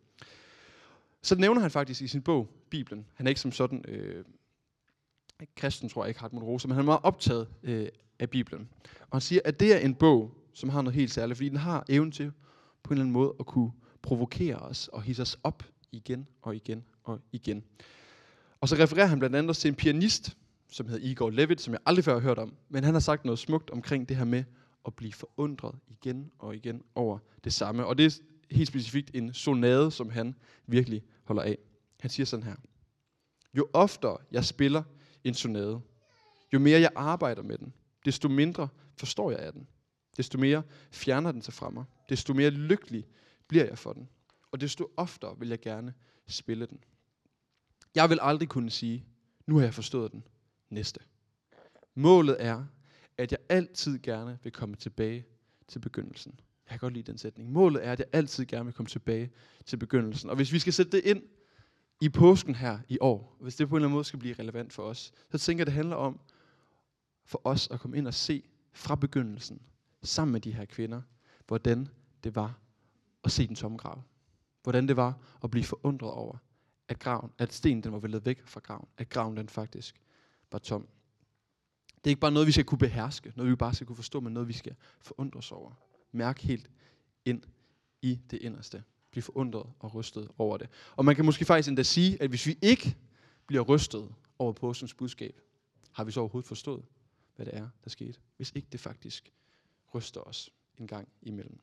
Så 1.22 1.36
nævner 1.36 1.60
han 1.60 1.70
faktisk 1.70 2.02
i 2.02 2.06
sin 2.06 2.22
bog, 2.22 2.48
Bibelen. 2.70 3.06
Han 3.14 3.26
er 3.26 3.28
ikke 3.28 3.40
som 3.40 3.52
sådan 3.52 3.84
øh, 3.88 4.24
kristen, 5.56 5.88
tror 5.88 6.04
jeg 6.04 6.08
ikke, 6.08 6.20
Hartmut 6.20 6.42
Rose, 6.42 6.68
men 6.68 6.74
han 6.74 6.82
er 6.82 6.86
meget 6.86 7.00
optaget 7.02 7.48
øh, 7.62 7.88
af 8.18 8.30
Bibelen. 8.30 8.68
Og 9.00 9.16
han 9.16 9.20
siger, 9.20 9.40
at 9.44 9.60
det 9.60 9.74
er 9.74 9.78
en 9.78 9.94
bog, 9.94 10.34
som 10.54 10.68
har 10.68 10.82
noget 10.82 10.94
helt 10.94 11.12
særligt, 11.12 11.36
fordi 11.36 11.48
den 11.48 11.58
har 11.58 11.84
evnen 11.88 12.12
til 12.12 12.32
på 12.82 12.88
en 12.88 12.92
eller 12.92 13.02
anden 13.02 13.12
måde 13.12 13.34
at 13.40 13.46
kunne 13.46 13.72
provokere 14.02 14.56
os 14.56 14.88
og 14.88 15.02
hisse 15.02 15.22
os 15.22 15.38
op 15.42 15.62
igen 15.92 16.26
og 16.42 16.56
igen 16.56 16.84
og 17.04 17.20
igen. 17.32 17.64
Og 18.60 18.68
så 18.68 18.76
refererer 18.76 19.06
han 19.06 19.18
blandt 19.18 19.36
andet 19.36 19.56
til 19.56 19.68
en 19.68 19.74
pianist, 19.74 20.36
som 20.70 20.88
hedder 20.88 21.10
Igor 21.10 21.30
Levit, 21.30 21.60
som 21.60 21.72
jeg 21.72 21.80
aldrig 21.86 22.04
før 22.04 22.12
har 22.12 22.20
hørt 22.20 22.38
om, 22.38 22.54
men 22.68 22.84
han 22.84 22.94
har 22.94 23.00
sagt 23.00 23.24
noget 23.24 23.38
smukt 23.38 23.70
omkring 23.70 24.08
det 24.08 24.16
her 24.16 24.24
med 24.24 24.44
at 24.86 24.94
blive 24.94 25.12
forundret 25.12 25.74
igen 25.88 26.30
og 26.38 26.56
igen 26.56 26.82
over 26.94 27.18
det 27.44 27.52
samme. 27.52 27.86
Og 27.86 27.98
det 27.98 28.06
er 28.06 28.20
helt 28.50 28.68
specifikt 28.68 29.10
en 29.14 29.34
sonade, 29.34 29.90
som 29.90 30.10
han 30.10 30.34
virkelig 30.66 31.02
holder 31.24 31.42
af. 31.42 31.58
Han 32.00 32.10
siger 32.10 32.26
sådan 32.26 32.44
her. 32.44 32.54
Jo 33.54 33.68
oftere 33.72 34.16
jeg 34.32 34.44
spiller 34.44 34.82
en 35.28 35.34
sonade, 35.34 35.80
jo 36.52 36.58
mere 36.58 36.80
jeg 36.80 36.90
arbejder 36.96 37.42
med 37.42 37.58
den, 37.58 37.72
desto 38.04 38.28
mindre 38.28 38.68
forstår 38.96 39.30
jeg 39.30 39.40
af 39.40 39.52
den. 39.52 39.68
Desto 40.16 40.38
mere 40.38 40.62
fjerner 40.90 41.32
den 41.32 41.42
sig 41.42 41.54
fra 41.54 41.70
mig. 41.70 41.84
Desto 42.08 42.34
mere 42.34 42.50
lykkelig 42.50 43.06
bliver 43.48 43.64
jeg 43.64 43.78
for 43.78 43.92
den. 43.92 44.08
Og 44.52 44.60
desto 44.60 44.90
oftere 44.96 45.38
vil 45.38 45.48
jeg 45.48 45.60
gerne 45.60 45.94
spille 46.26 46.66
den. 46.66 46.78
Jeg 47.94 48.10
vil 48.10 48.18
aldrig 48.22 48.48
kunne 48.48 48.70
sige, 48.70 49.04
nu 49.46 49.56
har 49.56 49.64
jeg 49.64 49.74
forstået 49.74 50.12
den 50.12 50.24
næste. 50.70 51.00
Målet 51.94 52.36
er, 52.38 52.64
at 53.18 53.32
jeg 53.32 53.38
altid 53.48 53.98
gerne 53.98 54.38
vil 54.42 54.52
komme 54.52 54.76
tilbage 54.76 55.24
til 55.68 55.78
begyndelsen. 55.78 56.40
Jeg 56.66 56.70
kan 56.70 56.78
godt 56.78 56.94
lide 56.94 57.10
den 57.10 57.18
sætning. 57.18 57.52
Målet 57.52 57.86
er, 57.86 57.92
at 57.92 57.98
jeg 57.98 58.06
altid 58.12 58.46
gerne 58.46 58.64
vil 58.64 58.74
komme 58.74 58.88
tilbage 58.88 59.30
til 59.66 59.76
begyndelsen. 59.76 60.30
Og 60.30 60.36
hvis 60.36 60.52
vi 60.52 60.58
skal 60.58 60.72
sætte 60.72 60.92
det 60.92 61.04
ind 61.04 61.22
i 62.00 62.08
påsken 62.08 62.54
her 62.54 62.78
i 62.88 62.98
år, 63.00 63.36
hvis 63.40 63.56
det 63.56 63.68
på 63.68 63.74
en 63.74 63.78
eller 63.78 63.86
anden 63.86 63.94
måde 63.94 64.04
skal 64.04 64.18
blive 64.18 64.34
relevant 64.38 64.72
for 64.72 64.82
os, 64.82 65.12
så 65.30 65.38
tænker 65.38 65.60
jeg, 65.60 65.66
det 65.66 65.74
handler 65.74 65.96
om 65.96 66.20
for 67.24 67.40
os 67.44 67.68
at 67.70 67.80
komme 67.80 67.96
ind 67.96 68.06
og 68.06 68.14
se 68.14 68.42
fra 68.72 68.94
begyndelsen, 68.94 69.62
sammen 70.02 70.32
med 70.32 70.40
de 70.40 70.52
her 70.52 70.64
kvinder, 70.64 71.02
hvordan 71.46 71.88
det 72.24 72.34
var 72.34 72.58
at 73.24 73.30
se 73.30 73.46
den 73.46 73.56
tomme 73.56 73.78
grav. 73.78 74.02
Hvordan 74.62 74.88
det 74.88 74.96
var 74.96 75.18
at 75.44 75.50
blive 75.50 75.64
forundret 75.64 76.10
over, 76.10 76.36
at, 76.88 76.98
graven, 76.98 77.32
at 77.38 77.52
stenen 77.52 77.82
den 77.82 77.92
var 77.92 77.98
væltet 77.98 78.26
væk 78.26 78.46
fra 78.46 78.60
graven. 78.60 78.88
At 78.98 79.08
graven 79.08 79.36
den 79.36 79.48
faktisk 79.48 80.00
var 80.52 80.58
tom. 80.58 80.88
Det 81.88 82.06
er 82.06 82.10
ikke 82.10 82.20
bare 82.20 82.32
noget, 82.32 82.46
vi 82.46 82.52
skal 82.52 82.64
kunne 82.64 82.78
beherske, 82.78 83.32
noget 83.36 83.50
vi 83.50 83.56
bare 83.56 83.74
skal 83.74 83.86
kunne 83.86 83.96
forstå, 83.96 84.20
men 84.20 84.32
noget, 84.32 84.48
vi 84.48 84.52
skal 84.52 84.76
forundres 85.00 85.52
over. 85.52 85.72
Mærk 86.12 86.40
helt 86.40 86.70
ind 87.24 87.42
i 88.02 88.20
det 88.30 88.36
inderste 88.42 88.82
blive 89.10 89.22
forundret 89.22 89.66
og 89.78 89.94
rystet 89.94 90.28
over 90.38 90.56
det. 90.56 90.68
Og 90.96 91.04
man 91.04 91.16
kan 91.16 91.24
måske 91.24 91.44
faktisk 91.44 91.68
endda 91.68 91.82
sige, 91.82 92.22
at 92.22 92.28
hvis 92.28 92.46
vi 92.46 92.58
ikke 92.62 92.96
bliver 93.46 93.62
rystet 93.62 94.14
over 94.38 94.52
påskens 94.52 94.94
budskab, 94.94 95.40
har 95.92 96.04
vi 96.04 96.12
så 96.12 96.20
overhovedet 96.20 96.48
forstået, 96.48 96.84
hvad 97.36 97.46
det 97.46 97.56
er, 97.56 97.68
der 97.84 97.90
skete. 97.90 98.18
Hvis 98.36 98.52
ikke 98.54 98.68
det 98.72 98.80
faktisk 98.80 99.32
ryster 99.94 100.20
os 100.20 100.50
en 100.78 100.86
gang 100.86 101.08
imellem. 101.22 101.60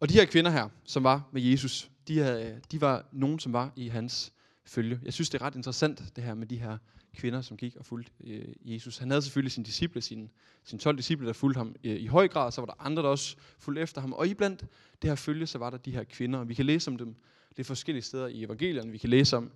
Og 0.00 0.08
de 0.08 0.14
her 0.14 0.24
kvinder 0.24 0.50
her, 0.50 0.68
som 0.84 1.04
var 1.04 1.28
med 1.32 1.42
Jesus, 1.42 1.90
de, 2.08 2.18
havde, 2.18 2.60
de 2.70 2.80
var 2.80 3.06
nogen, 3.12 3.38
som 3.38 3.52
var 3.52 3.72
i 3.76 3.88
hans 3.88 4.32
følge. 4.64 5.00
Jeg 5.02 5.12
synes, 5.12 5.30
det 5.30 5.40
er 5.40 5.46
ret 5.46 5.54
interessant, 5.54 6.02
det 6.16 6.24
her 6.24 6.34
med 6.34 6.46
de 6.46 6.56
her 6.56 6.78
kvinder, 7.16 7.40
som 7.40 7.56
gik 7.56 7.76
og 7.76 7.86
fulgte 7.86 8.12
øh, 8.24 8.44
Jesus. 8.64 8.98
Han 8.98 9.10
havde 9.10 9.22
selvfølgelig 9.22 9.52
sine 9.52 9.64
disciple, 9.64 10.00
sine, 10.02 10.28
sine 10.64 10.78
12 10.78 10.96
disciple, 10.96 11.26
der 11.26 11.32
fulgte 11.32 11.58
ham 11.58 11.74
øh, 11.84 11.96
i 11.96 12.06
høj 12.06 12.28
grad, 12.28 12.52
så 12.52 12.60
var 12.60 12.66
der 12.66 12.86
andre, 12.86 13.02
der 13.02 13.08
også 13.08 13.36
fulgte 13.58 13.82
efter 13.82 14.00
ham. 14.00 14.12
Og 14.12 14.28
iblandt 14.28 14.60
det 15.02 15.10
her 15.10 15.14
følge, 15.14 15.46
så 15.46 15.58
var 15.58 15.70
der 15.70 15.78
de 15.78 15.90
her 15.90 16.04
kvinder, 16.04 16.38
og 16.38 16.48
vi 16.48 16.54
kan 16.54 16.66
læse 16.66 16.90
om 16.90 16.98
dem 16.98 17.14
lidt 17.56 17.66
forskellige 17.66 18.02
steder 18.02 18.26
i 18.26 18.44
evangelierne. 18.44 18.92
Vi 18.92 18.98
kan 18.98 19.10
læse 19.10 19.36
om, 19.36 19.52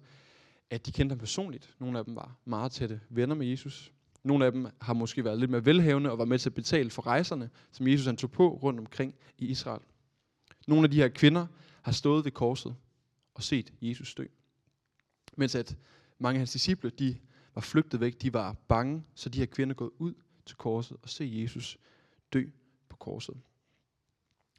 at 0.71 0.87
de 0.87 0.93
kendte 0.93 1.13
ham 1.13 1.19
personligt. 1.19 1.75
Nogle 1.79 1.99
af 1.99 2.05
dem 2.05 2.17
var 2.17 2.37
meget 2.45 2.73
tætte 2.73 3.01
venner 3.11 3.35
med 3.35 3.47
Jesus. 3.47 3.93
Nogle 4.25 4.47
af 4.47 4.53
dem 4.53 4.67
har 4.81 4.95
måske 4.95 5.25
været 5.25 5.39
lidt 5.39 5.51
mere 5.51 5.65
velhavende 5.67 6.11
og 6.11 6.19
var 6.19 6.25
med 6.25 6.39
til 6.39 6.49
at 6.49 6.55
betale 6.55 6.91
for 6.91 7.07
rejserne, 7.07 7.51
som 7.73 7.89
Jesus 7.89 8.07
han 8.07 8.17
tog 8.17 8.31
på 8.31 8.49
rundt 8.63 8.81
omkring 8.81 9.15
i 9.39 9.47
Israel. 9.47 9.81
Nogle 10.67 10.85
af 10.85 10.91
de 10.91 10.97
her 10.97 11.09
kvinder 11.09 11.47
har 11.83 11.93
stået 11.93 12.25
ved 12.25 12.33
korset 12.33 12.75
og 13.35 13.43
set 13.43 13.73
Jesus 13.83 14.15
dø. 14.15 14.25
Mens 15.37 15.55
at 15.55 15.77
mange 16.19 16.37
af 16.37 16.41
hans 16.41 16.53
disciple, 16.53 16.91
de 16.91 17.17
var 17.55 17.61
flygtet 17.61 18.01
væk, 18.01 18.23
de 18.23 18.33
var 18.33 18.53
bange, 18.69 19.05
så 19.15 19.29
de 19.29 19.39
her 19.39 19.47
kvinder 19.47 19.75
gået 19.75 19.91
ud 19.99 20.15
til 20.47 20.57
korset 20.57 20.97
og 21.03 21.09
se 21.09 21.31
Jesus 21.43 21.79
dø 22.33 22.45
på 22.89 22.97
korset. 22.97 23.35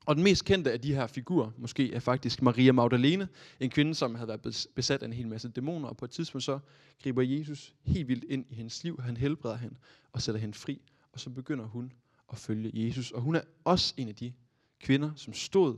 Og 0.06 0.16
den 0.16 0.24
mest 0.24 0.46
kendte 0.46 0.72
af 0.72 0.82
de 0.82 0.94
her 0.94 1.08
figurer, 1.08 1.52
måske 1.58 1.94
er 1.94 2.00
faktisk 2.00 2.42
Maria 2.42 2.72
Magdalene, 2.72 3.28
en 3.60 3.70
kvinde, 3.70 3.96
som 3.96 4.16
havde 4.16 4.28
været 4.28 4.68
besat 4.76 5.02
af 5.02 5.06
en 5.06 5.14
hel 5.14 5.28
masse 5.28 5.50
dæmoner, 5.50 5.88
og 5.88 5.98
på 5.98 6.06
et 6.06 6.12
tidspunkt 6.12 6.44
så 6.44 6.60
griber 7.04 7.22
Jesus 7.22 7.76
helt 7.82 8.08
vildt 8.08 8.24
ind 8.24 8.46
i 8.50 8.56
hendes 8.56 8.84
liv, 8.84 9.02
han 9.02 9.18
helbreder 9.18 9.56
hende 9.56 9.76
og 10.12 10.22
sætter 10.22 10.42
hende 10.42 10.54
fri, 10.54 10.82
og 11.12 11.20
så 11.20 11.30
begynder 11.30 11.66
hun 11.66 11.92
at 12.32 12.38
følge 12.38 12.72
Jesus. 12.74 13.12
Og 13.12 13.22
hun 13.22 13.36
er 13.36 13.42
også 13.64 13.94
en 13.98 14.08
af 14.08 14.16
de 14.16 14.34
kvinder, 14.80 15.12
som 15.16 15.34
stod 15.34 15.78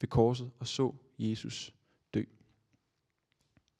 ved 0.00 0.08
korset 0.08 0.50
og 0.58 0.66
så 0.66 0.94
Jesus. 1.18 1.74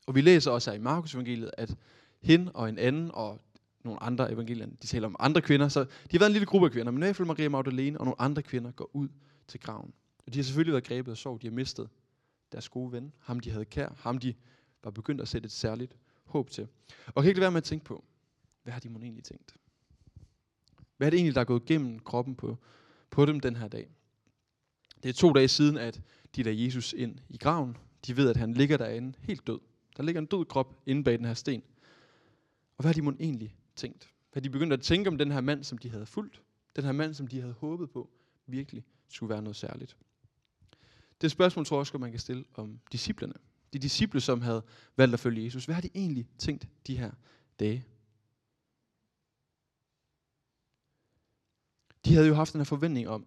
Og 0.06 0.14
vi 0.14 0.20
læser 0.20 0.50
også 0.50 0.70
her 0.70 0.78
i 0.78 0.80
Markus 0.80 1.14
evangeliet, 1.14 1.50
at 1.58 1.76
hende 2.22 2.52
og 2.52 2.68
en 2.68 2.78
anden 2.78 3.10
og 3.14 3.40
nogle 3.84 4.02
andre 4.02 4.32
evangelier, 4.32 4.66
de 4.66 4.86
taler 4.86 5.06
om 5.06 5.16
andre 5.18 5.40
kvinder, 5.40 5.68
så 5.68 5.80
de 5.84 5.88
har 6.10 6.18
været 6.18 6.28
en 6.28 6.32
lille 6.32 6.46
gruppe 6.46 6.66
af 6.66 6.72
kvinder, 6.72 6.92
men 6.92 7.02
i 7.02 7.04
hvert 7.04 7.16
fald 7.16 7.28
Maria 7.28 7.48
Magdalene 7.48 8.00
og 8.00 8.04
nogle 8.04 8.20
andre 8.20 8.42
kvinder 8.42 8.70
går 8.70 8.90
ud 8.92 9.08
til 9.48 9.60
graven. 9.60 9.92
Og 10.26 10.32
de 10.34 10.38
har 10.38 10.44
selvfølgelig 10.44 10.72
været 10.72 10.84
grebet 10.84 11.10
af 11.10 11.16
sorg. 11.16 11.42
De 11.42 11.46
har 11.46 11.54
mistet 11.54 11.88
deres 12.52 12.68
gode 12.68 12.92
ven, 12.92 13.12
ham 13.20 13.40
de 13.40 13.50
havde 13.50 13.64
kær, 13.64 13.88
ham 13.98 14.18
de 14.18 14.34
var 14.84 14.90
begyndt 14.90 15.20
at 15.20 15.28
sætte 15.28 15.46
et 15.46 15.52
særligt 15.52 15.96
håb 16.24 16.50
til. 16.50 16.68
Og 17.06 17.22
kan 17.22 17.28
ikke 17.28 17.40
lade 17.40 17.44
være 17.44 17.50
med 17.50 17.56
at 17.56 17.64
tænke 17.64 17.84
på, 17.84 18.04
hvad 18.62 18.72
har 18.72 18.80
de 18.80 18.88
mon 18.88 19.02
egentlig 19.02 19.24
tænkt? 19.24 19.54
Hvad 20.96 21.08
er 21.08 21.10
det 21.10 21.16
egentlig, 21.16 21.34
der 21.34 21.40
er 21.40 21.44
gået 21.44 21.64
gennem 21.64 21.98
kroppen 21.98 22.34
på, 22.34 22.56
på 23.10 23.24
dem 23.24 23.40
den 23.40 23.56
her 23.56 23.68
dag? 23.68 23.88
Det 25.02 25.08
er 25.08 25.12
to 25.12 25.32
dage 25.32 25.48
siden, 25.48 25.78
at 25.78 26.00
de 26.36 26.42
lader 26.42 26.64
Jesus 26.64 26.92
ind 26.92 27.18
i 27.28 27.36
graven. 27.36 27.76
De 28.06 28.16
ved, 28.16 28.30
at 28.30 28.36
han 28.36 28.52
ligger 28.52 28.76
derinde 28.76 29.18
helt 29.20 29.46
død. 29.46 29.58
Der 29.96 30.02
ligger 30.02 30.20
en 30.20 30.26
død 30.26 30.44
krop 30.44 30.82
inde 30.86 31.04
bag 31.04 31.18
den 31.18 31.24
her 31.24 31.34
sten. 31.34 31.62
Og 32.76 32.82
hvad 32.82 32.88
har 32.88 32.92
de 32.94 33.02
mon 33.02 33.16
egentlig 33.20 33.56
tænkt? 33.76 34.10
Hvad 34.32 34.42
de 34.42 34.50
begyndt 34.50 34.72
at 34.72 34.80
tænke 34.80 35.08
om 35.10 35.18
den 35.18 35.32
her 35.32 35.40
mand, 35.40 35.64
som 35.64 35.78
de 35.78 35.90
havde 35.90 36.06
fulgt? 36.06 36.42
Den 36.76 36.84
her 36.84 36.92
mand, 36.92 37.14
som 37.14 37.26
de 37.26 37.40
havde 37.40 37.52
håbet 37.52 37.90
på, 37.90 38.10
virkelig 38.46 38.84
skulle 39.08 39.30
være 39.30 39.42
noget 39.42 39.56
særligt. 39.56 39.96
Det 41.20 41.30
spørgsmål 41.30 41.66
tror 41.66 41.76
jeg 41.76 41.80
også, 41.80 41.98
man 41.98 42.10
kan 42.10 42.20
stille 42.20 42.44
om 42.54 42.80
disciplerne. 42.92 43.34
De 43.72 43.78
disciple, 43.78 44.20
som 44.20 44.40
havde 44.40 44.62
valgt 44.96 45.14
at 45.14 45.20
følge 45.20 45.44
Jesus. 45.44 45.64
Hvad 45.64 45.74
har 45.74 45.82
de 45.82 45.90
egentlig 45.94 46.28
tænkt 46.38 46.68
de 46.86 46.98
her 46.98 47.10
dage? 47.60 47.84
De 52.04 52.14
havde 52.14 52.28
jo 52.28 52.34
haft 52.34 52.52
den 52.52 52.60
her 52.60 52.64
forventning 52.64 53.08
om, 53.08 53.26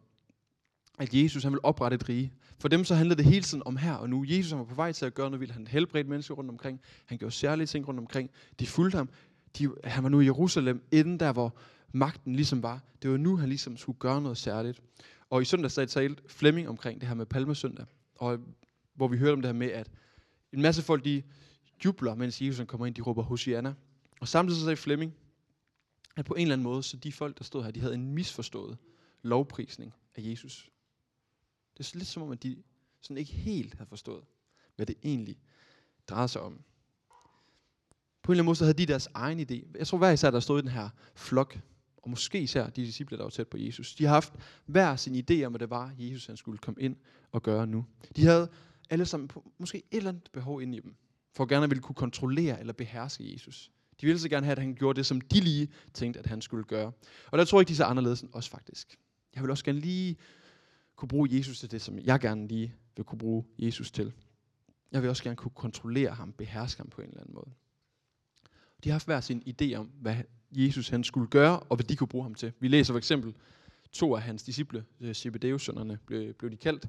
at 1.00 1.14
Jesus 1.14 1.44
han 1.44 1.52
vil 1.52 1.60
oprette 1.64 1.96
et 1.96 2.10
rige. 2.10 2.34
For 2.60 2.68
dem 2.68 2.84
så 2.84 2.96
handlede 2.96 3.24
det 3.24 3.32
hele 3.32 3.44
tiden 3.44 3.64
om 3.66 3.78
her 3.78 3.94
og 3.94 4.10
nu. 4.10 4.26
Jesus 4.28 4.52
han 4.52 4.60
var 4.60 4.66
på 4.66 4.76
vej 4.76 4.92
til 4.92 5.06
at 5.06 5.14
gøre 5.14 5.30
noget 5.30 5.40
vildt. 5.40 5.54
Han 5.54 5.68
helbredte 5.68 6.10
mennesker 6.10 6.34
rundt 6.34 6.50
omkring. 6.50 6.82
Han 7.06 7.18
gjorde 7.18 7.36
særlige 7.36 7.68
ting 7.68 7.88
rundt 7.88 8.00
omkring. 8.00 8.30
De 8.60 8.68
fulgte 8.68 8.98
ham. 8.98 9.10
De, 9.58 9.70
han 9.84 10.04
var 10.04 10.10
nu 10.10 10.20
i 10.20 10.26
Jerusalem, 10.26 10.84
inden 10.92 11.20
der, 11.20 11.34
hvor 11.34 11.56
magten 11.92 12.36
ligesom 12.36 12.64
var. 12.64 12.84
Det 13.02 13.12
var 13.12 13.18
nu, 13.18 13.38
han 13.38 13.50
ligesom 13.50 13.78
skulle 13.78 14.00
gøre 14.00 14.22
noget 14.22 14.38
særligt. 14.38 14.82
Og 15.30 15.42
i 15.42 15.46
søndags 15.46 15.76
der 15.76 15.86
talte 15.86 16.24
Flemming 16.28 16.70
omkring 16.70 17.02
det 17.02 17.08
her 17.08 17.16
med 17.16 17.26
Palmesøndag. 17.26 17.86
Og 18.16 18.40
hvor 18.96 19.08
vi 19.08 19.18
hørte 19.18 19.34
om 19.34 19.42
det 19.42 19.48
her 19.48 19.58
med, 19.58 19.68
at 19.68 19.92
en 20.54 20.62
masse 20.62 20.82
folk, 20.82 21.06
de 21.06 21.24
jubler, 21.86 22.16
mens 22.16 22.42
Jesus 22.42 22.66
kommer 22.68 22.88
ind, 22.88 22.96
de 22.96 23.02
råber 23.02 23.24
Hosianna. 23.24 23.74
Og 24.22 24.28
samtidig 24.28 24.60
så 24.60 24.64
sagde 24.64 24.78
Flemming, 24.78 25.14
at 26.18 26.26
på 26.26 26.34
en 26.34 26.42
eller 26.42 26.54
anden 26.54 26.64
måde, 26.64 26.84
så 26.84 26.98
de 26.98 27.12
folk, 27.12 27.38
der 27.38 27.44
stod 27.44 27.64
her, 27.64 27.72
de 27.72 27.80
havde 27.80 27.94
en 27.94 28.14
misforstået 28.14 28.78
lovprisning 29.22 29.94
af 30.16 30.22
Jesus. 30.22 30.70
Det 31.80 31.94
er 31.94 31.98
lidt 31.98 32.08
som 32.08 32.24
om, 32.24 32.32
at 32.32 32.44
de 32.44 32.64
sådan 33.02 33.18
ikke 33.18 33.32
helt 33.32 33.74
havde 33.74 33.90
forstået, 33.90 34.24
hvad 34.76 34.86
det 34.86 34.96
egentlig 35.04 35.38
drejede 36.08 36.28
sig 36.28 36.42
om. 36.42 36.54
På 38.24 38.32
en 38.32 38.34
eller 38.34 38.42
anden 38.42 38.46
måde, 38.46 38.56
så 38.56 38.64
havde 38.64 38.78
de 38.78 38.86
deres 38.86 39.08
egen 39.14 39.40
idé. 39.40 39.78
Jeg 39.78 39.88
tror 39.88 39.98
hver 39.98 40.12
især, 40.12 40.32
der 40.32 40.40
stod 40.40 40.60
i 40.60 40.62
den 40.62 40.72
her 40.72 40.90
flok, 41.16 41.60
og 41.98 42.10
måske 42.10 42.42
især 42.42 42.70
de 42.70 42.82
disciple, 42.82 43.18
der 43.18 43.24
var 43.24 43.30
tæt 43.30 43.48
på 43.48 43.58
Jesus. 43.58 43.96
De 43.96 44.06
har 44.06 44.14
haft 44.14 44.34
hver 44.66 44.96
sin 44.96 45.16
idé 45.16 45.44
om, 45.44 45.52
hvad 45.52 45.60
det 45.60 45.70
var, 45.70 45.94
Jesus 45.98 46.26
han 46.26 46.38
skulle 46.38 46.58
komme 46.58 46.82
ind 46.82 46.96
og 47.32 47.44
gøre 47.44 47.68
nu. 47.68 47.86
De 48.16 48.26
havde 48.26 48.50
alle 48.90 49.06
sammen 49.06 49.30
måske 49.58 49.78
et 49.78 49.84
eller 49.92 50.10
andet 50.10 50.30
behov 50.34 50.62
inde 50.62 50.78
i 50.78 50.80
dem, 50.80 50.96
for 51.36 51.44
at 51.44 51.50
gerne 51.50 51.70
ville 51.70 51.82
kunne 51.82 51.96
kontrollere 51.96 52.60
eller 52.60 52.74
beherske 52.74 53.34
Jesus. 53.34 53.72
De 54.02 54.06
ville 54.06 54.20
så 54.20 54.30
gerne 54.30 54.46
have, 54.46 54.52
at 54.52 54.60
han 54.60 54.76
gjorde 54.76 54.98
det, 54.98 55.06
som 55.06 55.22
de 55.22 55.40
lige 55.40 55.70
tænkte, 55.94 56.20
at 56.20 56.26
han 56.26 56.42
skulle 56.42 56.64
gøre. 56.64 56.92
Og 57.32 57.38
der 57.38 57.46
tror 57.46 57.60
jeg 57.60 57.62
ikke, 57.62 57.68
de 57.68 57.74
er 57.74 57.78
så 57.78 57.84
anderledes 57.84 58.22
end 58.22 58.30
os 58.34 58.50
faktisk. 58.50 59.00
Jeg 59.36 59.44
vil 59.44 59.52
også 59.52 59.66
gerne 59.66 59.80
lige 59.80 60.18
kunne 61.00 61.10
bruge 61.10 61.30
Jesus 61.32 61.60
til 61.60 61.72
det, 61.72 61.82
som 61.82 62.00
jeg 62.00 62.20
gerne 62.20 62.48
lige 62.48 62.74
vil 62.96 63.06
kunne 63.06 63.20
bruge 63.20 63.46
Jesus 63.60 63.92
til. 63.92 64.14
Jeg 64.92 65.02
vil 65.02 65.10
også 65.10 65.24
gerne 65.24 65.36
kunne 65.36 65.52
kontrollere 65.56 66.10
ham, 66.10 66.34
beherske 66.34 66.80
ham 66.80 66.90
på 66.90 67.02
en 67.02 67.08
eller 67.08 67.22
anden 67.22 67.34
måde. 67.34 67.50
De 68.84 68.90
har 68.90 68.94
haft 68.94 69.06
hver 69.06 69.22
sin 69.22 69.44
idé 69.48 69.76
om, 69.76 69.92
hvad 70.02 70.16
Jesus 70.52 70.90
han 70.90 71.04
skulle 71.04 71.28
gøre, 71.28 71.60
og 71.60 71.76
hvad 71.76 71.84
de 71.86 71.96
kunne 71.96 72.08
bruge 72.08 72.24
ham 72.24 72.36
til. 72.36 72.52
Vi 72.60 72.68
læser 72.68 72.94
for 72.94 72.98
eksempel 72.98 73.34
to 73.92 74.16
af 74.16 74.22
hans 74.22 74.44
disciple, 74.44 74.86
øh, 75.02 75.14
Zebedeus-sønnerne 75.16 75.98
blev, 76.06 76.34
blev 76.34 76.52
de 76.52 76.58
kaldt. 76.58 76.88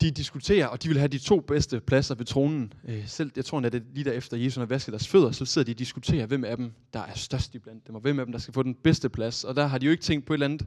De 0.00 0.10
diskuterer, 0.10 0.66
og 0.66 0.82
de 0.82 0.88
vil 0.88 0.98
have 0.98 1.08
de 1.08 1.18
to 1.18 1.40
bedste 1.40 1.80
pladser 1.80 2.14
ved 2.14 2.26
tronen. 2.26 2.72
Øh, 2.84 3.08
selv, 3.08 3.32
jeg 3.36 3.44
tror, 3.44 3.60
at 3.60 3.72
det 3.72 3.84
lige 3.94 4.04
derefter 4.04 4.36
Jesus 4.36 4.56
har 4.56 4.66
vasket 4.66 4.92
deres 4.92 5.08
fødder, 5.08 5.30
så 5.30 5.44
sidder 5.44 5.66
de 5.66 5.72
og 5.72 5.78
diskuterer, 5.78 6.26
hvem 6.26 6.44
af 6.44 6.56
dem, 6.56 6.72
der 6.92 7.00
er 7.00 7.14
størst 7.14 7.54
iblandt 7.54 7.86
dem, 7.86 7.94
og 7.94 8.00
hvem 8.00 8.18
af 8.18 8.26
dem, 8.26 8.32
der 8.32 8.38
skal 8.38 8.54
få 8.54 8.62
den 8.62 8.74
bedste 8.74 9.08
plads. 9.08 9.44
Og 9.44 9.56
der 9.56 9.66
har 9.66 9.78
de 9.78 9.86
jo 9.86 9.92
ikke 9.92 10.02
tænkt 10.02 10.26
på 10.26 10.32
et 10.32 10.36
eller 10.36 10.46
andet 10.46 10.66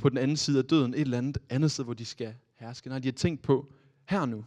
på 0.00 0.08
den 0.08 0.18
anden 0.18 0.36
side 0.36 0.58
af 0.58 0.64
døden, 0.64 0.94
et 0.94 1.00
eller 1.00 1.18
andet 1.18 1.38
andet 1.48 1.70
sted, 1.70 1.84
hvor 1.84 1.94
de 1.94 2.04
skal 2.04 2.34
herske. 2.54 2.88
Nej, 2.88 2.98
de 2.98 3.08
har 3.08 3.12
tænkt 3.12 3.42
på, 3.42 3.72
her 4.08 4.26
nu, 4.26 4.44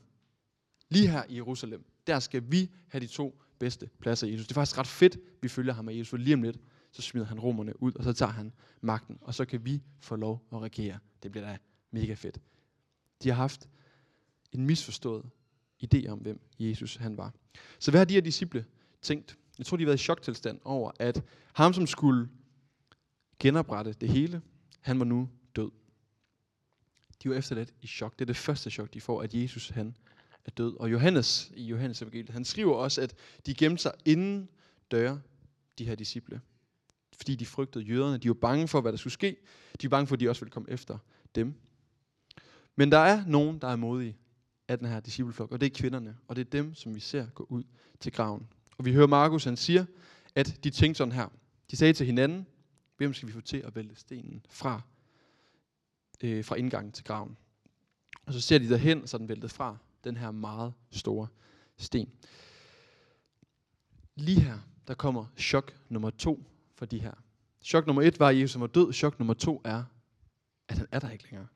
lige 0.90 1.08
her 1.08 1.24
i 1.30 1.36
Jerusalem, 1.36 1.86
der 2.08 2.20
skal 2.20 2.44
vi 2.52 2.72
have 2.88 3.02
de 3.02 3.08
to 3.08 3.42
bedste 3.60 3.90
pladser 4.00 4.28
i 4.28 4.32
Jesus. 4.32 4.48
Det 4.48 4.52
er 4.52 4.56
faktisk 4.56 4.78
ret 4.78 4.88
fedt, 4.88 5.18
vi 5.42 5.48
følger 5.48 5.74
ham 5.74 5.90
af 5.90 5.94
Jesus, 5.94 6.10
for 6.10 6.18
lige 6.18 6.34
om 6.34 6.44
lidt, 6.44 6.58
så 6.92 7.02
smider 7.02 7.26
han 7.26 7.40
romerne 7.40 7.84
ud, 7.84 7.92
og 7.96 8.04
så 8.04 8.14
tager 8.14 8.32
han 8.32 8.54
magten, 8.82 9.18
og 9.22 9.34
så 9.34 9.46
kan 9.46 9.66
vi 9.66 9.82
få 10.00 10.16
lov 10.16 10.44
at 10.54 10.60
regere. 10.62 11.00
Det 11.24 11.32
bliver 11.32 11.48
da 11.48 11.58
mega 11.92 12.14
fedt. 12.14 12.40
De 13.24 13.30
har 13.30 13.36
haft 13.36 13.70
en 14.52 14.66
misforstået 14.66 15.26
idé 15.84 16.08
om, 16.08 16.20
hvem 16.20 16.42
Jesus 16.60 16.96
han 16.96 17.18
var. 17.18 17.34
Så 17.80 17.92
hvad 17.92 18.00
har 18.00 18.06
de 18.06 18.14
her 18.14 18.22
disciple 18.22 18.66
tænkt? 19.02 19.38
Jeg 19.58 19.66
tror, 19.66 19.78
de 19.78 19.84
har 19.84 19.88
været 19.88 20.00
i 20.00 20.04
choktilstand 20.04 20.60
over, 20.64 20.92
at 21.00 21.24
ham, 21.54 21.74
som 21.74 21.88
skulle 21.88 22.30
genoprette 23.40 23.94
det 23.94 24.10
hele, 24.10 24.42
han 24.82 25.00
var 25.00 25.06
nu. 25.06 25.30
De 27.24 27.30
var 27.30 27.36
efterladt 27.36 27.74
i 27.82 27.88
chok. 27.88 28.14
Det 28.14 28.22
er 28.22 28.26
det 28.26 28.38
første 28.38 28.70
chok, 28.72 28.94
de 28.94 29.02
får, 29.02 29.22
at 29.22 29.34
Jesus 29.34 29.70
han 29.70 29.98
er 30.46 30.52
død. 30.52 30.80
Og 30.80 30.92
Johannes 30.92 31.52
i 31.56 31.64
Johannes 31.64 32.02
evangeliet, 32.02 32.30
han 32.30 32.46
skriver 32.46 32.76
også, 32.76 33.02
at 33.02 33.16
de 33.46 33.54
gemte 33.54 33.82
sig 33.82 33.94
inden 34.06 34.50
døre, 34.92 35.22
de 35.78 35.86
her 35.86 35.96
disciple. 35.96 36.42
Fordi 37.18 37.36
de 37.36 37.46
frygtede 37.46 37.84
jøderne. 37.84 38.18
De 38.18 38.28
var 38.28 38.34
bange 38.34 38.68
for, 38.68 38.82
hvad 38.82 38.92
der 38.92 38.98
skulle 38.98 39.14
ske. 39.14 39.36
De 39.82 39.92
var 39.92 39.98
bange 39.98 40.08
for, 40.08 40.16
at 40.16 40.20
de 40.20 40.30
også 40.30 40.42
ville 40.42 40.52
komme 40.52 40.70
efter 40.70 40.98
dem. 41.36 41.54
Men 42.76 42.92
der 42.92 42.98
er 42.98 43.24
nogen, 43.28 43.60
der 43.60 43.68
er 43.68 43.76
modige 43.76 44.18
af 44.68 44.78
den 44.78 44.88
her 44.88 45.00
discipleflok, 45.00 45.52
og 45.52 45.62
det 45.62 45.66
er 45.66 45.80
kvinderne. 45.80 46.18
Og 46.28 46.36
det 46.36 46.46
er 46.46 46.50
dem, 46.50 46.74
som 46.74 46.96
vi 46.96 47.00
ser 47.00 47.26
gå 47.26 47.46
ud 47.50 47.64
til 48.00 48.12
graven. 48.12 48.48
Og 48.78 48.86
vi 48.86 48.94
hører 48.94 49.08
Markus, 49.08 49.44
han 49.44 49.58
siger, 49.58 49.86
at 50.36 50.64
de 50.64 50.70
tænkte 50.70 50.98
sådan 50.98 51.12
her. 51.12 51.28
De 51.72 51.76
sagde 51.76 51.94
til 51.94 52.06
hinanden, 52.06 52.48
hvem 52.98 53.14
skal 53.14 53.28
vi 53.28 53.34
få 53.34 53.42
til 53.42 53.58
at 53.58 53.76
vælte 53.76 53.96
stenen 53.96 54.46
fra, 54.50 54.82
øh, 56.24 56.46
fra 56.46 56.56
indgangen 56.56 56.92
til 56.92 57.04
graven? 57.04 57.38
Og 58.26 58.34
så 58.34 58.42
ser 58.42 58.58
de 58.58 58.70
derhen, 58.70 59.08
så 59.08 59.18
den 59.18 59.30
væltet 59.30 59.52
fra 59.52 59.78
den 60.04 60.18
her 60.18 60.32
meget 60.32 60.74
store 60.92 61.28
sten. 61.78 62.10
Lige 64.16 64.42
her, 64.42 64.60
der 64.88 64.94
kommer 64.94 65.26
chok 65.38 65.74
nummer 65.90 66.10
to 66.10 66.46
for 66.76 66.86
de 66.86 67.00
her. 67.00 67.14
Chok 67.62 67.88
nummer 67.88 68.02
et 68.02 68.20
var, 68.20 68.30
at 68.30 68.40
Jesus 68.40 68.60
var 68.60 68.68
død. 68.68 68.94
Chok 68.94 69.20
nummer 69.20 69.34
to 69.34 69.62
er, 69.64 69.84
at 70.68 70.78
han 70.78 70.88
er 70.92 71.00
der 71.00 71.10
ikke 71.10 71.24
længere. 71.24 71.48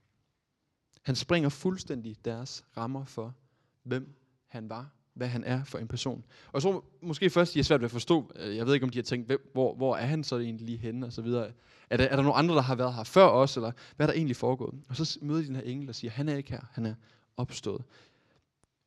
Han 1.02 1.16
springer 1.16 1.50
fuldstændig 1.50 2.26
deres 2.26 2.66
rammer 2.78 3.06
for, 3.06 3.36
hvem 3.84 4.16
han 4.48 4.70
var, 4.70 4.97
hvad 5.18 5.28
han 5.28 5.44
er 5.44 5.64
for 5.64 5.78
en 5.78 5.88
person. 5.88 6.24
Og 6.48 6.54
jeg 6.54 6.62
tror 6.62 6.86
måske 7.02 7.30
først, 7.30 7.54
de 7.54 7.60
er 7.60 7.64
svært 7.64 7.82
ved 7.82 7.86
at 7.86 7.92
forstå. 7.92 8.32
Øh, 8.36 8.56
jeg 8.56 8.66
ved 8.66 8.74
ikke, 8.74 8.84
om 8.84 8.90
de 8.90 8.98
har 8.98 9.04
tænkt, 9.04 9.32
hvor, 9.54 9.76
hvor 9.76 9.96
er 9.96 10.06
han 10.06 10.24
så 10.24 10.38
egentlig 10.38 10.66
lige 10.66 10.78
henne, 10.78 11.06
og 11.06 11.14
så 11.14 11.22
videre. 11.22 11.52
Er 11.90 11.98
der, 11.98 12.04
er 12.06 12.16
der 12.16 12.24
nogen 12.24 12.40
andre, 12.40 12.56
der 12.56 12.62
har 12.62 12.76
været 12.76 12.94
her 12.94 13.04
før 13.04 13.26
os, 13.26 13.56
eller 13.56 13.72
hvad 13.96 14.08
er 14.08 14.12
der 14.12 14.18
egentlig 14.18 14.36
foregået? 14.36 14.76
Og 14.90 14.96
så 14.96 15.20
møder 15.22 15.42
de 15.42 15.48
den 15.48 15.56
her 15.56 15.64
engel, 15.64 15.90
og 15.90 15.96
siger, 15.96 16.12
han 16.12 16.30
er 16.30 16.36
ikke 16.36 16.52
her, 16.52 16.62
han 16.72 16.86
er 16.86 16.94
opstået. 17.38 17.84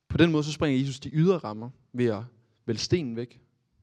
På 0.08 0.16
den 0.16 0.32
måde 0.32 0.44
så 0.44 0.52
springer 0.52 0.80
Jesus 0.80 1.00
de 1.00 1.10
ydre 1.12 1.38
rammer 1.38 1.70
ved 1.92 2.06
at 2.06 2.22
vælge 2.66 2.78
stenen 2.78 3.16
væk. 3.16 3.40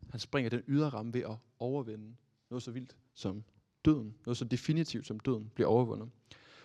Han 0.10 0.20
springer 0.20 0.50
den 0.50 0.62
ydre 0.68 0.90
ramme 0.90 1.14
ved 1.14 1.22
at 1.22 1.36
overvinde 1.60 2.16
noget 2.50 2.64
så 2.64 2.72
vildt 2.72 2.96
som 3.14 3.44
døden. 3.86 4.16
Noget 4.26 4.38
så 4.38 4.46
definitivt 4.46 5.08
som 5.08 5.20
døden 5.20 5.52
bliver 5.56 5.68
overvundet. 5.68 6.10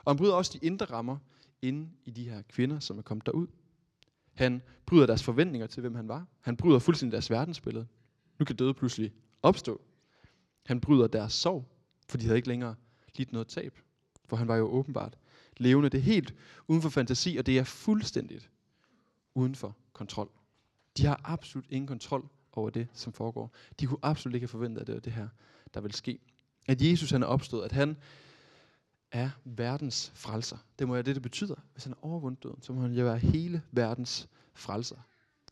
Og 0.05 0.13
han 0.13 0.17
bryder 0.17 0.35
også 0.35 0.59
de 0.61 0.67
indre 0.67 0.87
rammer 0.87 1.19
inde 1.63 1.89
i 2.05 2.11
de 2.11 2.29
her 2.29 2.43
kvinder, 2.43 2.79
som 2.79 2.99
er 2.99 3.03
kommet 3.03 3.27
derud. 3.27 3.47
Han 4.35 4.63
bryder 4.87 5.07
deres 5.07 5.23
forventninger 5.23 5.67
til, 5.67 5.81
hvem 5.81 5.95
han 5.95 6.09
var. 6.09 6.27
Han 6.41 6.57
bryder 6.57 6.79
fuldstændig 6.79 7.13
deres 7.13 7.31
verdensbillede. 7.31 7.87
Nu 8.39 8.45
kan 8.45 8.57
døde 8.57 8.75
pludselig 8.75 9.13
opstå. 9.43 9.81
Han 10.67 10.81
bryder 10.81 11.07
deres 11.07 11.33
sorg, 11.33 11.69
for 12.09 12.19
de 12.19 12.25
havde 12.25 12.37
ikke 12.37 12.49
længere 12.49 12.75
lidt 13.17 13.33
noget 13.33 13.49
tab. 13.49 13.79
For 14.29 14.37
han 14.37 14.49
var 14.49 14.57
jo 14.57 14.65
åbenbart 14.65 15.19
levende. 15.57 15.89
Det 15.89 15.99
er 15.99 16.03
helt 16.03 16.35
uden 16.69 16.83
for 16.83 16.89
fantasi, 16.89 17.37
og 17.37 17.47
det 17.47 17.59
er 17.59 17.65
fuldstændigt 17.65 18.51
uden 19.35 19.55
for 19.55 19.77
kontrol. 19.93 20.31
De 20.97 21.07
har 21.07 21.21
absolut 21.25 21.67
ingen 21.71 21.87
kontrol 21.87 22.29
over 22.53 22.71
det, 22.71 22.89
som 22.93 23.13
foregår. 23.13 23.55
De 23.81 23.87
kunne 23.87 23.99
absolut 24.03 24.35
ikke 24.35 24.45
have 24.45 24.49
forventet, 24.49 24.81
at 24.81 24.87
det 24.87 24.95
var 24.95 25.01
det 25.01 25.13
her, 25.13 25.29
der 25.75 25.81
ville 25.81 25.97
ske. 25.97 26.19
At 26.69 26.83
Jesus 26.83 27.11
han 27.11 27.23
er 27.23 27.27
opstået, 27.27 27.65
at 27.65 27.73
han 27.73 27.97
er 29.13 29.31
verdens 29.45 30.13
frelser. 30.15 30.57
Det 30.79 30.89
må 30.89 30.95
være 30.95 31.03
det, 31.03 31.15
det 31.15 31.23
betyder. 31.23 31.55
Hvis 31.73 31.85
han 31.85 31.93
har 31.93 32.09
overvundet 32.09 32.43
døden, 32.43 32.63
så 32.63 32.73
må 32.73 32.81
han 32.81 32.93
jo 32.93 33.05
være 33.05 33.19
hele 33.19 33.63
verdens 33.71 34.29
frelser. 34.55 34.97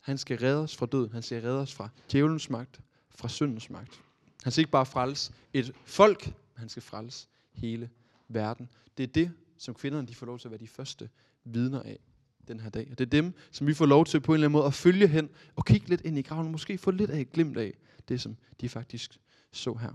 Han 0.01 0.17
skal 0.17 0.37
redde 0.37 0.63
os 0.63 0.75
fra 0.75 0.85
døden. 0.85 1.11
Han 1.11 1.21
skal 1.21 1.41
redde 1.41 1.59
os 1.59 1.73
fra 1.73 1.89
djævelens 2.11 2.49
magt, 2.49 2.81
fra 3.15 3.27
syndens 3.27 3.69
magt. 3.69 4.01
Han 4.43 4.51
skal 4.51 4.61
ikke 4.61 4.71
bare 4.71 4.85
frelse 4.85 5.33
et 5.53 5.71
folk, 5.85 6.33
han 6.55 6.69
skal 6.69 6.83
frelse 6.83 7.27
hele 7.51 7.89
verden. 8.27 8.69
Det 8.97 9.03
er 9.03 9.07
det, 9.07 9.31
som 9.57 9.73
kvinderne 9.73 10.07
de 10.07 10.15
får 10.15 10.25
lov 10.25 10.39
til 10.39 10.47
at 10.47 10.51
være 10.51 10.59
de 10.59 10.67
første 10.67 11.09
vidner 11.43 11.83
af 11.83 11.99
den 12.47 12.59
her 12.59 12.69
dag. 12.69 12.87
Og 12.91 12.97
det 12.97 13.05
er 13.05 13.09
dem, 13.09 13.33
som 13.51 13.67
vi 13.67 13.73
får 13.73 13.85
lov 13.85 14.05
til 14.05 14.19
på 14.19 14.31
en 14.31 14.33
eller 14.33 14.47
anden 14.47 14.57
måde 14.57 14.65
at 14.65 14.73
følge 14.73 15.07
hen 15.07 15.29
og 15.55 15.65
kigge 15.65 15.89
lidt 15.89 16.01
ind 16.01 16.17
i 16.17 16.21
graven, 16.21 16.45
og 16.45 16.51
måske 16.51 16.77
få 16.77 16.91
lidt 16.91 17.09
af 17.09 17.19
et 17.19 17.31
glimt 17.31 17.57
af 17.57 17.73
det, 18.07 18.21
som 18.21 18.37
de 18.61 18.69
faktisk 18.69 19.19
så 19.51 19.73
her. 19.73 19.91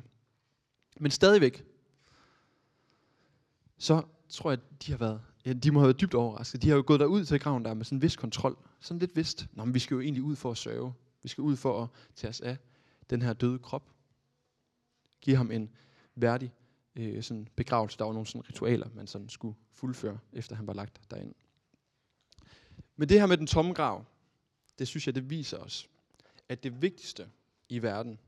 Men 1.01 1.11
stadigvæk, 1.11 1.65
så 3.79 4.03
tror 4.29 4.51
jeg, 4.51 4.59
de 4.87 4.91
har 4.91 4.99
været 4.99 5.21
ja, 5.47 5.53
de 5.53 5.71
må 5.71 5.81
have 5.81 5.87
været 5.87 6.01
dybt 6.01 6.15
overrasket. 6.15 6.63
De 6.63 6.69
har 6.69 6.77
jo 6.77 6.85
gået 6.87 7.01
derud 7.01 7.25
til 7.25 7.41
graven 7.41 7.65
der 7.65 7.75
med 7.75 7.85
sådan 7.85 7.99
en 7.99 8.03
vis 8.03 8.17
kontrol. 8.17 8.57
Sådan 8.81 8.99
lidt 8.99 9.17
vist. 9.17 9.47
Nå, 9.53 9.65
men 9.65 9.75
vi 9.75 9.79
skal 9.79 9.95
jo 9.95 10.01
egentlig 10.01 10.23
ud 10.23 10.37
for 10.37 10.51
at 10.51 10.57
sørge. 10.57 10.95
Vi 11.23 11.29
skal 11.29 11.43
ud 11.43 11.57
for 11.57 11.83
at 11.83 11.89
tage 12.15 12.29
os 12.29 12.41
af 12.41 12.57
den 13.11 13.23
her 13.23 13.33
døde 13.33 13.59
krop. 13.59 13.91
Give 15.21 15.37
ham 15.37 15.51
en 15.51 15.71
værdig 16.15 16.53
øh, 16.97 17.23
sådan 17.23 17.49
begravelse. 17.57 17.99
Der 17.99 18.05
var 18.05 18.13
nogle 18.13 18.27
sådan 18.27 18.49
ritualer, 18.49 18.89
man 18.95 19.07
sådan 19.07 19.29
skulle 19.29 19.57
fuldføre, 19.73 20.19
efter 20.33 20.57
han 20.57 20.67
var 20.67 20.73
lagt 20.73 21.01
derind. 21.11 21.35
Men 22.97 23.09
det 23.09 23.21
her 23.21 23.27
med 23.27 23.37
den 23.37 23.47
tomme 23.47 23.73
grav, 23.73 24.05
det 24.79 24.89
synes 24.89 25.07
jeg, 25.07 25.15
det 25.15 25.31
viser 25.31 25.59
os, 25.59 25.89
at 26.49 26.63
det 26.63 26.83
vigtigste 26.83 27.29
i 27.69 27.83
verden 27.83 28.19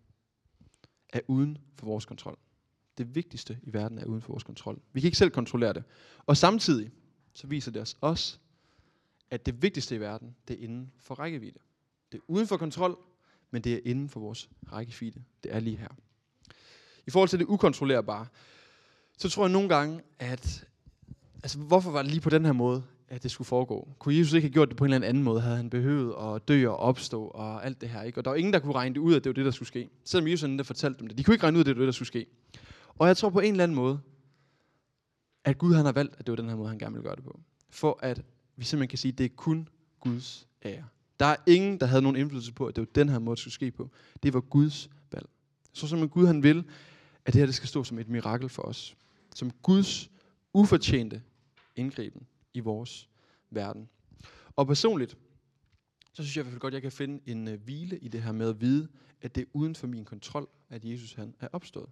er 1.12 1.20
uden 1.26 1.58
for 1.76 1.86
vores 1.86 2.04
kontrol. 2.04 2.38
Det 2.98 3.14
vigtigste 3.14 3.58
i 3.62 3.72
verden 3.72 3.98
er 3.98 4.04
uden 4.04 4.22
for 4.22 4.32
vores 4.32 4.44
kontrol. 4.44 4.80
Vi 4.92 5.00
kan 5.00 5.08
ikke 5.08 5.18
selv 5.18 5.30
kontrollere 5.30 5.72
det. 5.72 5.84
Og 6.26 6.36
samtidig 6.36 6.90
så 7.32 7.46
viser 7.46 7.70
det 7.70 7.82
os 7.82 7.96
også, 8.00 8.38
at 9.30 9.46
det 9.46 9.62
vigtigste 9.62 9.94
i 9.96 10.00
verden, 10.00 10.36
det 10.48 10.58
er 10.58 10.64
inden 10.64 10.92
for 10.98 11.14
rækkevidde. 11.14 11.58
Det 12.12 12.18
er 12.18 12.22
uden 12.28 12.46
for 12.46 12.56
kontrol, 12.56 12.98
men 13.50 13.62
det 13.62 13.74
er 13.74 13.80
inden 13.84 14.08
for 14.08 14.20
vores 14.20 14.48
rækkevidde. 14.72 15.22
Det 15.42 15.54
er 15.54 15.60
lige 15.60 15.76
her. 15.76 15.88
I 17.06 17.10
forhold 17.10 17.28
til 17.28 17.38
det 17.38 17.46
ukontrollerbare, 17.46 18.26
så 19.18 19.28
tror 19.28 19.44
jeg 19.44 19.52
nogle 19.52 19.68
gange, 19.68 20.00
at 20.18 20.66
altså, 21.42 21.58
hvorfor 21.58 21.90
var 21.90 22.02
det 22.02 22.10
lige 22.10 22.20
på 22.20 22.30
den 22.30 22.44
her 22.44 22.52
måde, 22.52 22.84
at 23.08 23.22
det 23.22 23.30
skulle 23.30 23.46
foregå? 23.46 23.88
Kunne 23.98 24.16
Jesus 24.16 24.32
ikke 24.32 24.46
have 24.46 24.52
gjort 24.52 24.68
det 24.68 24.76
på 24.76 24.84
en 24.84 24.92
eller 24.92 25.08
anden 25.08 25.22
måde? 25.22 25.40
Havde 25.40 25.56
han 25.56 25.70
behøvet 25.70 26.34
at 26.34 26.48
dø 26.48 26.68
og 26.68 26.76
opstå 26.76 27.24
og 27.24 27.66
alt 27.66 27.80
det 27.80 27.88
her? 27.88 28.02
Ikke? 28.02 28.20
Og 28.20 28.24
der 28.24 28.30
var 28.30 28.36
ingen, 28.36 28.52
der 28.52 28.58
kunne 28.58 28.74
regne 28.74 28.94
det 28.94 29.00
ud, 29.00 29.14
at 29.14 29.24
det 29.24 29.30
var 29.30 29.34
det, 29.34 29.44
der 29.44 29.50
skulle 29.50 29.68
ske. 29.68 29.88
Selvom 30.04 30.28
Jesus 30.28 30.48
der 30.48 30.62
fortalte 30.62 30.98
dem 30.98 31.08
det. 31.08 31.18
De 31.18 31.24
kunne 31.24 31.34
ikke 31.34 31.44
regne 31.44 31.58
ud, 31.58 31.60
at 31.60 31.66
det 31.66 31.76
var 31.76 31.80
det, 31.80 31.86
der 31.86 31.92
skulle 31.92 32.06
ske. 32.06 32.26
Og 32.98 33.08
jeg 33.08 33.16
tror 33.16 33.30
på 33.30 33.40
en 33.40 33.50
eller 33.50 33.64
anden 33.64 33.76
måde, 33.76 34.00
at 35.44 35.58
Gud 35.58 35.74
han 35.74 35.84
har 35.84 35.92
valgt, 35.92 36.14
at 36.18 36.26
det 36.26 36.32
var 36.32 36.36
den 36.36 36.48
her 36.48 36.56
måde, 36.56 36.68
han 36.68 36.78
gerne 36.78 36.94
vil 36.94 37.02
gøre 37.02 37.16
det 37.16 37.24
på. 37.24 37.40
For 37.70 37.98
at 38.02 38.22
vi 38.56 38.64
simpelthen 38.64 38.88
kan 38.88 38.98
sige, 38.98 39.12
at 39.12 39.18
det 39.18 39.24
er 39.24 39.34
kun 39.36 39.68
Guds 40.00 40.48
ære. 40.64 40.84
Der 41.20 41.26
er 41.26 41.36
ingen, 41.46 41.80
der 41.80 41.86
havde 41.86 42.02
nogen 42.02 42.16
indflydelse 42.16 42.52
på, 42.52 42.66
at 42.66 42.76
det 42.76 42.82
var 42.82 42.88
den 42.94 43.08
her 43.08 43.18
måde, 43.18 43.34
det 43.36 43.40
skulle 43.40 43.54
ske 43.54 43.70
på. 43.70 43.90
Det 44.22 44.34
var 44.34 44.40
Guds 44.40 44.90
valg. 45.12 45.28
Så 45.72 45.88
som 45.88 46.08
Gud 46.08 46.26
han 46.26 46.42
vil, 46.42 46.64
at 47.24 47.32
det 47.32 47.40
her 47.40 47.46
det 47.46 47.54
skal 47.54 47.68
stå 47.68 47.84
som 47.84 47.98
et 47.98 48.08
mirakel 48.08 48.48
for 48.48 48.62
os. 48.62 48.96
Som 49.34 49.50
Guds 49.50 50.10
ufortjente 50.52 51.22
indgriben 51.76 52.26
i 52.54 52.60
vores 52.60 53.08
verden. 53.50 53.88
Og 54.56 54.66
personligt, 54.66 55.16
så 56.12 56.22
synes 56.22 56.36
jeg 56.36 56.42
i 56.42 56.44
hvert 56.44 56.52
fald 56.52 56.60
godt, 56.60 56.74
at 56.74 56.74
jeg 56.74 56.82
kan 56.82 56.92
finde 56.92 57.20
en 57.26 57.48
øh, 57.48 57.62
hvile 57.62 57.98
i 57.98 58.08
det 58.08 58.22
her 58.22 58.32
med 58.32 58.48
at 58.48 58.60
vide, 58.60 58.88
at 59.20 59.34
det 59.34 59.40
er 59.40 59.46
uden 59.52 59.74
for 59.74 59.86
min 59.86 60.04
kontrol, 60.04 60.48
at 60.68 60.84
Jesus 60.84 61.12
han 61.12 61.34
er 61.40 61.48
opstået. 61.52 61.88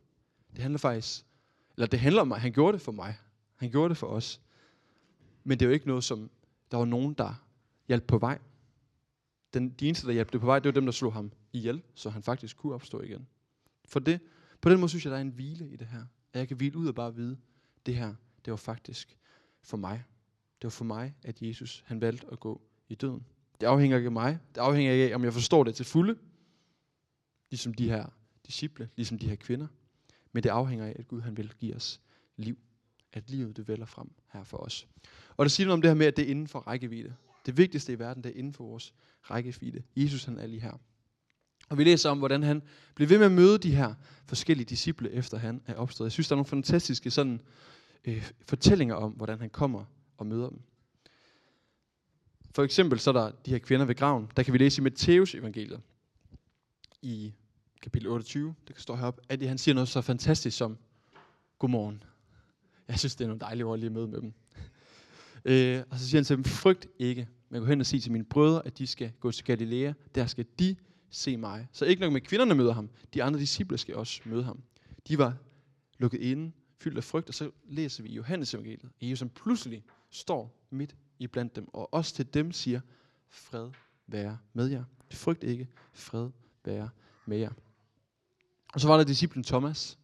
Det 0.50 0.62
handler 0.62 0.79
faktisk, 0.79 1.25
eller 1.76 1.87
det 1.87 2.00
handler 2.00 2.21
om 2.21 2.29
mig, 2.29 2.41
han 2.41 2.53
gjorde 2.53 2.73
det 2.73 2.83
for 2.83 2.93
mig. 2.93 3.17
Han 3.57 3.71
gjorde 3.71 3.88
det 3.88 3.97
for 3.97 4.07
os. 4.07 4.41
Men 5.45 5.59
det 5.59 5.65
er 5.65 5.69
jo 5.69 5.75
ikke 5.75 5.87
noget, 5.87 6.05
som 6.05 6.31
der 6.71 6.76
var 6.76 6.85
nogen, 6.85 7.15
der 7.15 7.45
hjalp 7.88 8.07
på 8.07 8.19
vej. 8.19 8.38
Den, 9.55 9.71
de 9.71 9.88
eneste, 9.88 10.07
der 10.07 10.12
hjalp 10.12 10.33
det 10.33 10.41
på 10.41 10.47
vej, 10.47 10.59
det 10.59 10.65
var 10.65 10.73
dem, 10.73 10.85
der 10.85 10.93
slog 10.93 11.12
ham 11.12 11.33
ihjel, 11.53 11.83
så 11.95 12.11
han 12.11 12.23
faktisk 12.23 12.57
kunne 12.57 12.75
opstå 12.75 13.00
igen. 13.00 13.26
For 13.85 14.00
det, 14.00 14.21
på 14.61 14.71
den 14.71 14.81
måde 14.81 14.88
synes 14.88 15.05
jeg, 15.05 15.11
der 15.11 15.17
er 15.17 15.23
en 15.23 15.29
hvile 15.29 15.69
i 15.69 15.76
det 15.76 15.87
her. 15.87 16.05
At 16.33 16.38
jeg 16.38 16.49
kan 16.49 16.57
hvile 16.57 16.79
ud 16.79 16.88
og 16.88 16.95
bare 16.95 17.15
vide, 17.15 17.38
det 17.87 17.97
her, 17.97 18.15
det 18.45 18.50
var 18.50 18.57
faktisk 18.57 19.17
for 19.62 19.76
mig. 19.76 20.05
Det 20.62 20.65
var 20.65 20.71
for 20.71 20.85
mig, 20.85 21.15
at 21.23 21.43
Jesus 21.43 21.85
han 21.87 22.00
valgte 22.00 22.26
at 22.33 22.41
gå 22.41 22.61
i 22.88 22.95
døden. 22.95 23.26
Det 23.61 23.67
afhænger 23.67 23.97
ikke 23.97 24.07
af 24.07 24.12
mig. 24.12 24.38
Det 24.55 24.61
afhænger 24.61 24.93
ikke 24.93 25.11
af, 25.11 25.15
om 25.15 25.25
jeg 25.25 25.33
forstår 25.33 25.65
det 25.65 25.75
til 25.75 25.85
fulde. 25.85 26.19
Ligesom 27.50 27.75
de 27.75 27.88
her 27.88 28.07
disciple, 28.47 28.91
ligesom 28.97 29.19
de 29.19 29.29
her 29.29 29.37
kvinder. 29.37 29.67
Men 30.37 30.43
det 30.43 30.49
afhænger 30.49 30.87
af, 30.87 30.97
at 30.99 31.09
Gud 31.09 31.21
han 31.21 31.37
vil 31.37 31.52
give 31.59 31.75
os 31.75 32.00
liv. 32.37 32.59
At 33.12 33.31
livet 33.31 33.57
det 33.57 33.69
vælger 33.69 33.87
frem 33.87 34.11
her 34.33 34.45
for 34.45 34.57
os. 34.57 34.87
Og 35.37 35.45
der 35.45 35.49
siger 35.49 35.66
noget 35.66 35.75
om 35.75 35.83
det 35.83 35.90
her 35.90 35.95
med, 35.95 36.07
at 36.07 36.16
det 36.16 36.25
er 36.25 36.31
inden 36.31 36.49
for 36.49 36.59
rækkevidde. 36.59 37.14
Det 37.47 37.57
vigtigste 37.57 37.93
i 37.93 37.99
verden, 37.99 38.25
det 38.25 38.31
er 38.31 38.38
inden 38.38 38.52
for 38.52 38.64
vores 38.64 38.95
rækkevidde. 39.23 39.83
Jesus 39.97 40.25
han 40.25 40.38
er 40.38 40.47
lige 40.47 40.61
her. 40.61 40.81
Og 41.69 41.78
vi 41.78 41.85
læser 41.85 42.11
om, 42.11 42.19
hvordan 42.19 42.43
han 42.43 42.63
blev 42.95 43.08
ved 43.08 43.19
med 43.19 43.26
at 43.26 43.32
møde 43.32 43.58
de 43.58 43.75
her 43.75 43.95
forskellige 44.26 44.67
disciple, 44.67 45.11
efter 45.11 45.39
han 45.39 45.63
er 45.67 45.75
opstået. 45.75 46.06
Jeg 46.06 46.13
synes, 46.13 46.28
der 46.28 46.34
er 46.34 46.37
nogle 46.37 46.49
fantastiske 46.49 47.11
sådan, 47.11 47.41
øh, 48.04 48.30
fortællinger 48.49 48.95
om, 48.95 49.13
hvordan 49.13 49.41
han 49.41 49.50
kommer 49.50 49.84
og 50.17 50.26
møder 50.26 50.49
dem. 50.49 50.61
For 52.50 52.63
eksempel 52.63 52.99
så 52.99 53.11
er 53.11 53.15
der 53.15 53.30
de 53.30 53.50
her 53.50 53.58
kvinder 53.58 53.87
ved 53.87 53.95
graven. 53.95 54.30
Der 54.37 54.43
kan 54.43 54.52
vi 54.52 54.58
læse 54.58 54.80
i 54.80 54.82
Matteus 54.82 55.34
evangeliet 55.34 55.80
i 57.02 57.32
kapitel 57.87 58.09
28. 58.09 58.55
Det 58.67 58.75
kan 58.75 58.83
stå 58.83 58.97
heroppe, 58.97 59.23
at 59.29 59.43
han 59.43 59.59
siger 59.59 59.75
noget 59.75 59.89
så 59.89 60.01
fantastisk 60.01 60.57
som, 60.57 60.79
Godmorgen. 61.59 62.03
Jeg 62.89 62.99
synes, 62.99 63.17
det 63.17 63.25
er 63.25 63.29
nogle 63.29 63.41
dejlige 63.41 63.65
ord 63.65 63.79
lige 63.79 63.87
at 63.87 63.93
møde 63.93 64.09
med 64.09 64.21
dem. 64.21 64.33
øh, 65.45 65.83
og 65.91 65.99
så 65.99 66.09
siger 66.09 66.19
han 66.19 66.25
til 66.25 66.37
dem, 66.37 66.45
frygt 66.45 66.87
ikke. 66.99 67.29
Men 67.49 67.61
gå 67.61 67.67
hen 67.67 67.81
og 67.81 67.87
sige 67.87 68.01
til 68.01 68.13
mine 68.13 68.25
brødre, 68.25 68.67
at 68.67 68.79
de 68.79 68.87
skal 68.87 69.13
gå 69.21 69.33
til 69.33 69.45
Galilea. 69.45 69.93
Der 70.15 70.27
skal 70.27 70.47
de 70.59 70.77
se 71.11 71.37
mig. 71.37 71.69
Så 71.73 71.85
ikke 71.85 72.01
nok 72.01 72.13
med 72.13 72.21
kvinderne 72.21 72.55
møder 72.55 72.73
ham. 72.73 72.91
De 73.15 73.23
andre 73.23 73.41
disciple 73.41 73.79
skal 73.79 73.97
også 73.97 74.21
møde 74.25 74.45
ham. 74.45 74.63
De 75.09 75.19
var 75.19 75.37
lukket 75.99 76.21
inde, 76.21 76.53
fyldt 76.79 76.97
af 76.97 77.05
frygt. 77.05 77.29
Og 77.29 77.35
så 77.35 77.51
læser 77.65 78.03
vi 78.03 78.13
Johannes 78.13 78.55
evangeliet. 78.55 78.91
Jesus 79.01 79.19
som 79.19 79.29
pludselig 79.29 79.85
står 80.11 80.67
midt 80.71 80.97
i 81.19 81.27
blandt 81.27 81.57
dem. 81.57 81.69
Og 81.73 81.95
også 81.95 82.15
til 82.15 82.35
dem 82.35 82.53
siger, 82.53 82.81
fred 83.29 83.71
være 84.07 84.39
med 84.53 84.67
jer. 84.67 84.85
Frygt 85.11 85.45
ikke, 85.45 85.69
fred 85.93 86.31
være 86.65 86.89
med 87.27 87.39
jer. 87.39 87.51
Og 88.76 88.80
så 88.80 88.89
var 88.89 88.97
der 88.97 89.04
disciplen 89.04 89.45
Thomas, 89.45 89.99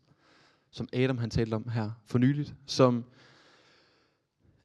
som 0.71 0.89
Adam 0.93 1.19
han 1.19 1.31
talte 1.31 1.55
om 1.55 1.69
her 1.69 1.91
for 2.05 2.19
nyligt, 2.19 2.55
som 2.67 3.05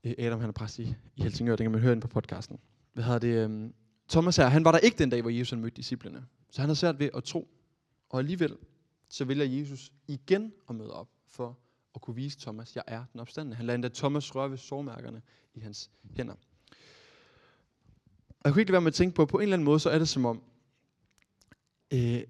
øh, 0.04 0.14
Adam 0.20 0.40
han 0.40 0.50
er 0.50 0.54
præst 0.54 0.80
i, 0.80 0.96
i 1.16 1.22
Helsingør, 1.22 1.56
det 1.56 1.64
kan 1.64 1.72
man 1.72 1.82
høre 1.82 1.94
ind 1.94 2.02
på 2.02 2.08
podcasten. 2.08 2.60
Hvad 2.94 3.04
hedder 3.04 3.20
det? 3.20 3.44
Øhm, 3.44 3.74
Thomas 4.10 4.38
her, 4.38 4.48
han 4.48 4.66
var 4.66 4.72
der 4.72 4.80
ikke 4.80 4.98
den 4.98 5.10
dag, 5.10 5.22
hvor 5.22 5.30
Jesus 5.30 5.60
mødte 5.60 5.76
disciplene. 5.76 6.26
Så 6.52 6.62
han 6.62 6.70
havde 6.70 6.80
svært 6.80 7.00
ved 7.00 7.10
at 7.14 7.24
tro. 7.24 7.48
Og 8.10 8.20
alligevel, 8.20 8.58
så 9.10 9.26
vælger 9.26 9.46
Jesus 9.46 9.92
igen 10.08 10.54
at 10.70 10.76
møde 10.76 10.94
op 10.94 11.10
for 11.28 11.58
at 11.96 12.02
kunne 12.02 12.16
vise 12.16 12.40
Thomas, 12.40 12.76
jeg 12.76 12.84
er 12.88 13.04
den 13.12 13.20
opstandende. 13.20 13.56
Han 13.56 13.66
lader 13.66 13.76
endda 13.76 13.90
Thomas 13.94 14.36
røre 14.36 14.52
ved 14.52 14.58
sårmærkerne 14.58 15.22
i 15.54 15.60
hans 15.60 15.92
hænder. 16.16 16.36
Og 18.30 18.44
jeg 18.46 18.54
kunne 18.54 18.62
ikke 18.62 18.72
være 18.72 18.82
med 18.82 18.92
at 18.92 18.94
tænke 18.94 19.16
på, 19.16 19.26
på 19.26 19.38
en 19.38 19.44
eller 19.44 19.54
anden 19.54 19.66
måde, 19.66 19.80
så 19.80 19.90
er 19.90 20.00
det 20.00 20.10
som 20.10 20.26
om, 20.26 20.44
øh, 21.94 22.24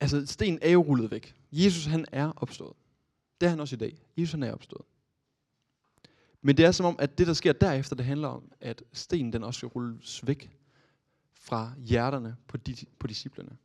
altså 0.00 0.26
sten 0.26 0.58
er 0.62 0.70
jo 0.70 0.82
rullet 0.82 1.10
væk. 1.10 1.34
Jesus 1.52 1.84
han 1.84 2.06
er 2.12 2.32
opstået. 2.36 2.76
Det 3.40 3.46
er 3.46 3.50
han 3.50 3.60
også 3.60 3.76
i 3.76 3.78
dag. 3.78 4.02
Jesus 4.16 4.32
han 4.32 4.42
er 4.42 4.52
opstået. 4.52 4.84
Men 6.42 6.56
det 6.56 6.64
er 6.64 6.72
som 6.72 6.86
om, 6.86 6.96
at 6.98 7.18
det 7.18 7.26
der 7.26 7.32
sker 7.32 7.52
derefter, 7.52 7.96
det 7.96 8.04
handler 8.04 8.28
om, 8.28 8.52
at 8.60 8.82
stenen 8.92 9.32
den 9.32 9.44
også 9.44 9.58
skal 9.58 9.66
rulles 9.68 10.26
væk 10.26 10.56
fra 11.32 11.72
hjerterne 11.78 12.36
på, 12.48 12.56
di- 12.68 12.88
på 12.98 13.06
disciplerne. 13.06 13.56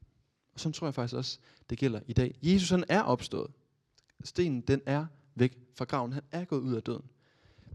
Og 0.53 0.59
sådan 0.59 0.73
tror 0.73 0.87
jeg 0.87 0.93
faktisk 0.93 1.15
også, 1.15 1.39
det 1.69 1.77
gælder 1.77 1.99
i 2.07 2.13
dag. 2.13 2.35
Jesus 2.41 2.69
han 2.69 2.83
er 2.89 3.01
opstået. 3.01 3.51
Stenen 4.23 4.61
den 4.61 4.81
er 4.85 5.05
væk 5.35 5.57
fra 5.75 5.85
graven. 5.85 6.13
Han 6.13 6.23
er 6.31 6.45
gået 6.45 6.61
ud 6.61 6.75
af 6.75 6.83
døden. 6.83 7.05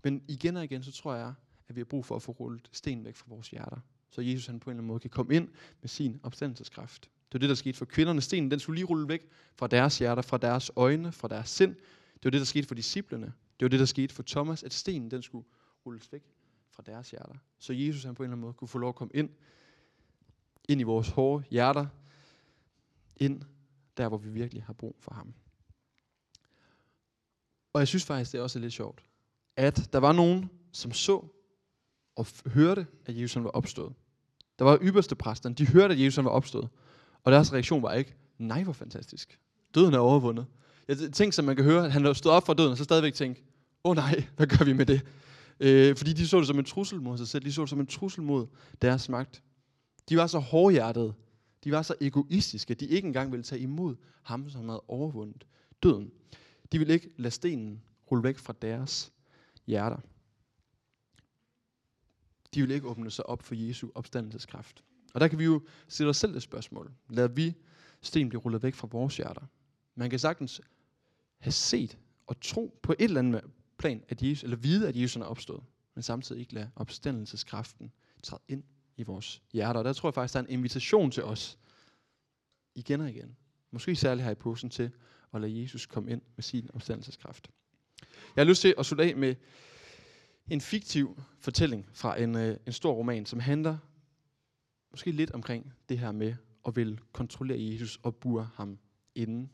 Men 0.05 0.23
igen 0.29 0.57
og 0.57 0.65
igen, 0.65 0.83
så 0.83 0.93
tror 0.93 1.15
jeg, 1.15 1.35
at 1.69 1.77
vi 1.77 1.81
har 1.81 1.85
brug 1.85 2.05
for 2.05 2.17
at 2.17 2.23
få 2.23 2.33
rullet 2.33 2.69
stenen 2.73 3.05
væk 3.05 3.17
fra 3.17 3.27
vores 3.29 3.49
hjerter. 3.49 3.79
Så 4.11 4.21
Jesus 4.21 4.47
han 4.47 4.61
på 4.61 4.71
en 4.71 4.73
eller 4.73 4.79
anden 4.79 4.87
måde 4.89 5.01
kan 5.01 5.11
komme 5.11 5.35
ind 5.35 5.49
med 5.81 5.89
sin 5.89 6.21
opstandelseskraft. 6.23 7.11
Det 7.33 7.35
var 7.35 7.39
det, 7.39 7.49
der 7.49 7.55
skete 7.55 7.79
for 7.79 7.85
kvinderne. 7.85 8.21
Stenen 8.21 8.51
den 8.51 8.61
skulle 8.61 8.77
lige 8.77 8.87
rulle 8.87 9.09
væk 9.09 9.29
fra 9.55 9.67
deres 9.67 9.99
hjerter, 9.99 10.23
fra 10.23 10.39
deres 10.39 10.71
øjne, 10.77 11.13
fra 11.13 11.29
deres 11.29 11.51
sind. 11.51 11.75
Det 12.15 12.25
var 12.25 12.31
det, 12.31 12.41
der 12.41 12.45
skete 12.45 12.69
for 12.69 12.75
disciplene. 12.75 13.27
Det 13.27 13.65
var 13.65 13.69
det, 13.69 13.81
der 13.81 13.87
skete 13.87 14.15
for 14.15 14.23
Thomas, 14.23 14.63
at 14.63 14.73
stenen 14.73 15.11
den 15.11 15.23
skulle 15.23 15.47
rulles 15.87 16.13
væk 16.13 16.23
fra 16.71 16.83
deres 16.87 17.11
hjerter. 17.11 17.35
Så 17.59 17.73
Jesus 17.73 18.05
han 18.05 18.15
på 18.15 18.23
en 18.23 18.25
eller 18.25 18.33
anden 18.33 18.41
måde 18.41 18.53
kunne 18.53 18.69
få 18.69 18.79
lov 18.79 18.89
at 18.89 18.95
komme 18.95 19.13
ind, 19.15 19.31
ind 20.69 20.81
i 20.81 20.85
vores 20.85 21.09
hårde 21.09 21.45
hjerter, 21.51 21.87
ind 23.17 23.43
der, 23.97 24.09
hvor 24.09 24.19
vi 24.19 24.29
virkelig 24.29 24.63
har 24.63 24.73
brug 24.73 24.97
for 24.99 25.15
ham. 25.15 25.35
Og 27.73 27.81
jeg 27.81 27.89
synes 27.89 28.05
faktisk, 28.05 28.33
det 28.33 28.39
er 28.39 28.43
også 28.43 28.59
lidt 28.59 28.73
sjovt, 28.73 29.05
at 29.57 29.93
der 29.93 29.99
var 29.99 30.13
nogen, 30.13 30.51
som 30.73 30.93
så 30.93 31.25
og 32.17 32.27
hørte, 32.47 32.87
at 33.07 33.21
Jesus 33.21 33.45
var 33.45 33.51
opstået. 33.51 33.95
Der 34.59 34.65
var 34.65 34.79
ypperste 34.83 35.15
præsterne, 35.15 35.55
de 35.55 35.67
hørte, 35.67 35.95
at 35.95 36.01
Jesus 36.01 36.25
var 36.25 36.31
opstået. 36.31 36.69
Og 37.25 37.33
deres 37.33 37.53
reaktion 37.53 37.83
var 37.83 37.93
ikke, 37.93 38.15
nej, 38.39 38.63
hvor 38.63 38.73
fantastisk. 38.73 39.39
Døden 39.75 39.95
er 39.95 39.99
overvundet. 39.99 40.47
Jeg 40.89 40.97
tænkte, 40.99 41.33
som 41.33 41.45
man 41.45 41.57
kan 41.57 41.65
høre, 41.65 41.85
at 41.85 41.93
han 41.93 42.15
stod 42.15 42.33
op 42.33 42.47
fra 42.47 42.55
døden, 42.55 42.71
og 42.71 42.79
så 42.79 42.85
stadigvæk 42.85 43.15
tænkte, 43.15 43.43
åh 43.85 43.91
oh, 43.91 43.97
nej, 43.97 44.25
hvad 44.37 44.47
gør 44.47 44.65
vi 44.65 44.73
med 44.73 44.87
det? 44.87 45.03
Øh, 45.61 45.97
fordi 45.97 46.13
de 46.13 46.29
så 46.29 46.39
det 46.39 46.47
som 46.47 46.59
en 46.59 46.65
trussel 46.65 47.01
mod 47.01 47.19
sig 47.19 47.29
selv. 47.29 47.45
De 47.45 47.53
så 47.53 47.61
det 47.61 47.71
som 47.71 47.81
en 47.81 47.87
trussel 47.87 48.23
mod 48.23 48.47
deres 48.83 49.09
magt. 49.09 49.43
De 50.09 50.17
var 50.17 50.27
så 50.27 50.39
hårdhjertede. 50.39 51.15
De 51.65 51.73
var 51.73 51.83
så 51.83 51.95
egoistiske, 52.01 52.71
at 52.71 52.81
de 52.81 52.87
ikke 52.87 53.07
engang 53.07 53.33
ville 53.33 53.43
tage 53.43 53.61
imod 53.61 53.97
ham, 54.23 54.51
som 54.51 54.69
havde 54.69 54.83
overvundet 54.89 55.47
døden. 55.83 56.11
De 56.73 56.79
ville 56.79 56.95
ikke 56.95 57.11
lade 57.17 57.35
stenen 57.35 57.83
rulle 58.11 58.25
væk 58.25 58.39
fra 58.39 58.55
deres 58.63 59.13
hjerter. 59.67 59.99
De 62.55 62.61
ville 62.61 62.75
ikke 62.75 62.89
åbne 62.89 63.11
sig 63.11 63.27
op 63.27 63.43
for 63.43 63.55
Jesu 63.55 63.89
opstandelseskraft. 63.95 64.85
Og 65.15 65.21
der 65.21 65.29
kan 65.29 65.39
vi 65.39 65.45
jo 65.45 65.63
stille 65.89 66.11
os 66.11 66.17
selv 66.17 66.35
det 66.35 66.43
spørgsmål. 66.43 66.93
Lad 67.09 67.29
vi 67.29 67.55
sten 68.03 68.29
blive 68.29 68.41
rullet 68.41 68.63
væk 68.63 68.75
fra 68.75 68.89
vores 68.91 69.17
hjerter? 69.17 69.43
Man 69.95 70.11
kan 70.11 70.19
sagtens 70.19 70.61
have 71.39 71.53
set 71.53 71.99
og 72.27 72.41
tro 72.41 72.79
på 72.83 72.93
et 72.93 73.05
eller 73.05 73.19
andet 73.19 73.45
plan, 73.79 74.03
at 74.09 74.23
Jesus, 74.23 74.43
eller 74.43 74.57
vide, 74.57 74.89
at 74.89 74.97
Jesus 74.97 75.17
er 75.17 75.25
opstået. 75.25 75.63
men 75.95 76.03
samtidig 76.03 76.41
ikke 76.41 76.55
lade 76.55 76.71
opstandelseskraften 76.77 77.93
træde 78.23 78.43
ind 78.49 78.63
i 78.97 79.03
vores 79.03 79.43
hjerter. 79.53 79.79
Og 79.79 79.85
der 79.85 79.93
tror 79.93 80.09
jeg 80.09 80.15
faktisk, 80.15 80.35
der 80.35 80.41
er 80.41 80.45
en 80.45 80.51
invitation 80.51 81.11
til 81.11 81.25
os, 81.25 81.59
igen 82.75 83.01
og 83.01 83.11
igen, 83.11 83.37
måske 83.71 83.97
særligt 83.97 84.25
her 84.25 84.31
i 84.31 84.35
posen 84.35 84.71
til, 84.71 84.91
at 85.35 85.41
lade 85.41 85.63
Jesus 85.63 85.87
komme 85.87 86.11
ind 86.11 86.23
med 86.37 86.43
sin 86.43 86.71
opstandelseskraft. 86.75 87.51
Jeg 88.37 88.45
har 88.45 88.49
lyst 88.49 88.61
til 88.61 88.75
at 88.79 88.87
slutte 88.87 89.05
af 89.05 89.17
med 89.17 89.35
en 90.49 90.61
fiktiv 90.61 91.23
fortælling 91.41 91.89
fra 91.93 92.21
en, 92.21 92.37
øh, 92.37 92.57
en 92.67 92.73
stor 92.73 92.93
roman, 92.93 93.27
som 93.27 93.41
handler 93.41 93.79
måske 94.91 95.11
lidt 95.11 95.31
omkring 95.31 95.73
det 95.89 95.99
her 95.99 96.13
med 96.13 96.35
at 96.67 96.77
vil 96.77 97.01
kontrollere 97.13 97.59
Jesus 97.61 98.01
og 98.03 98.17
bure 98.17 98.49
ham 98.55 98.79
inden, 99.15 99.51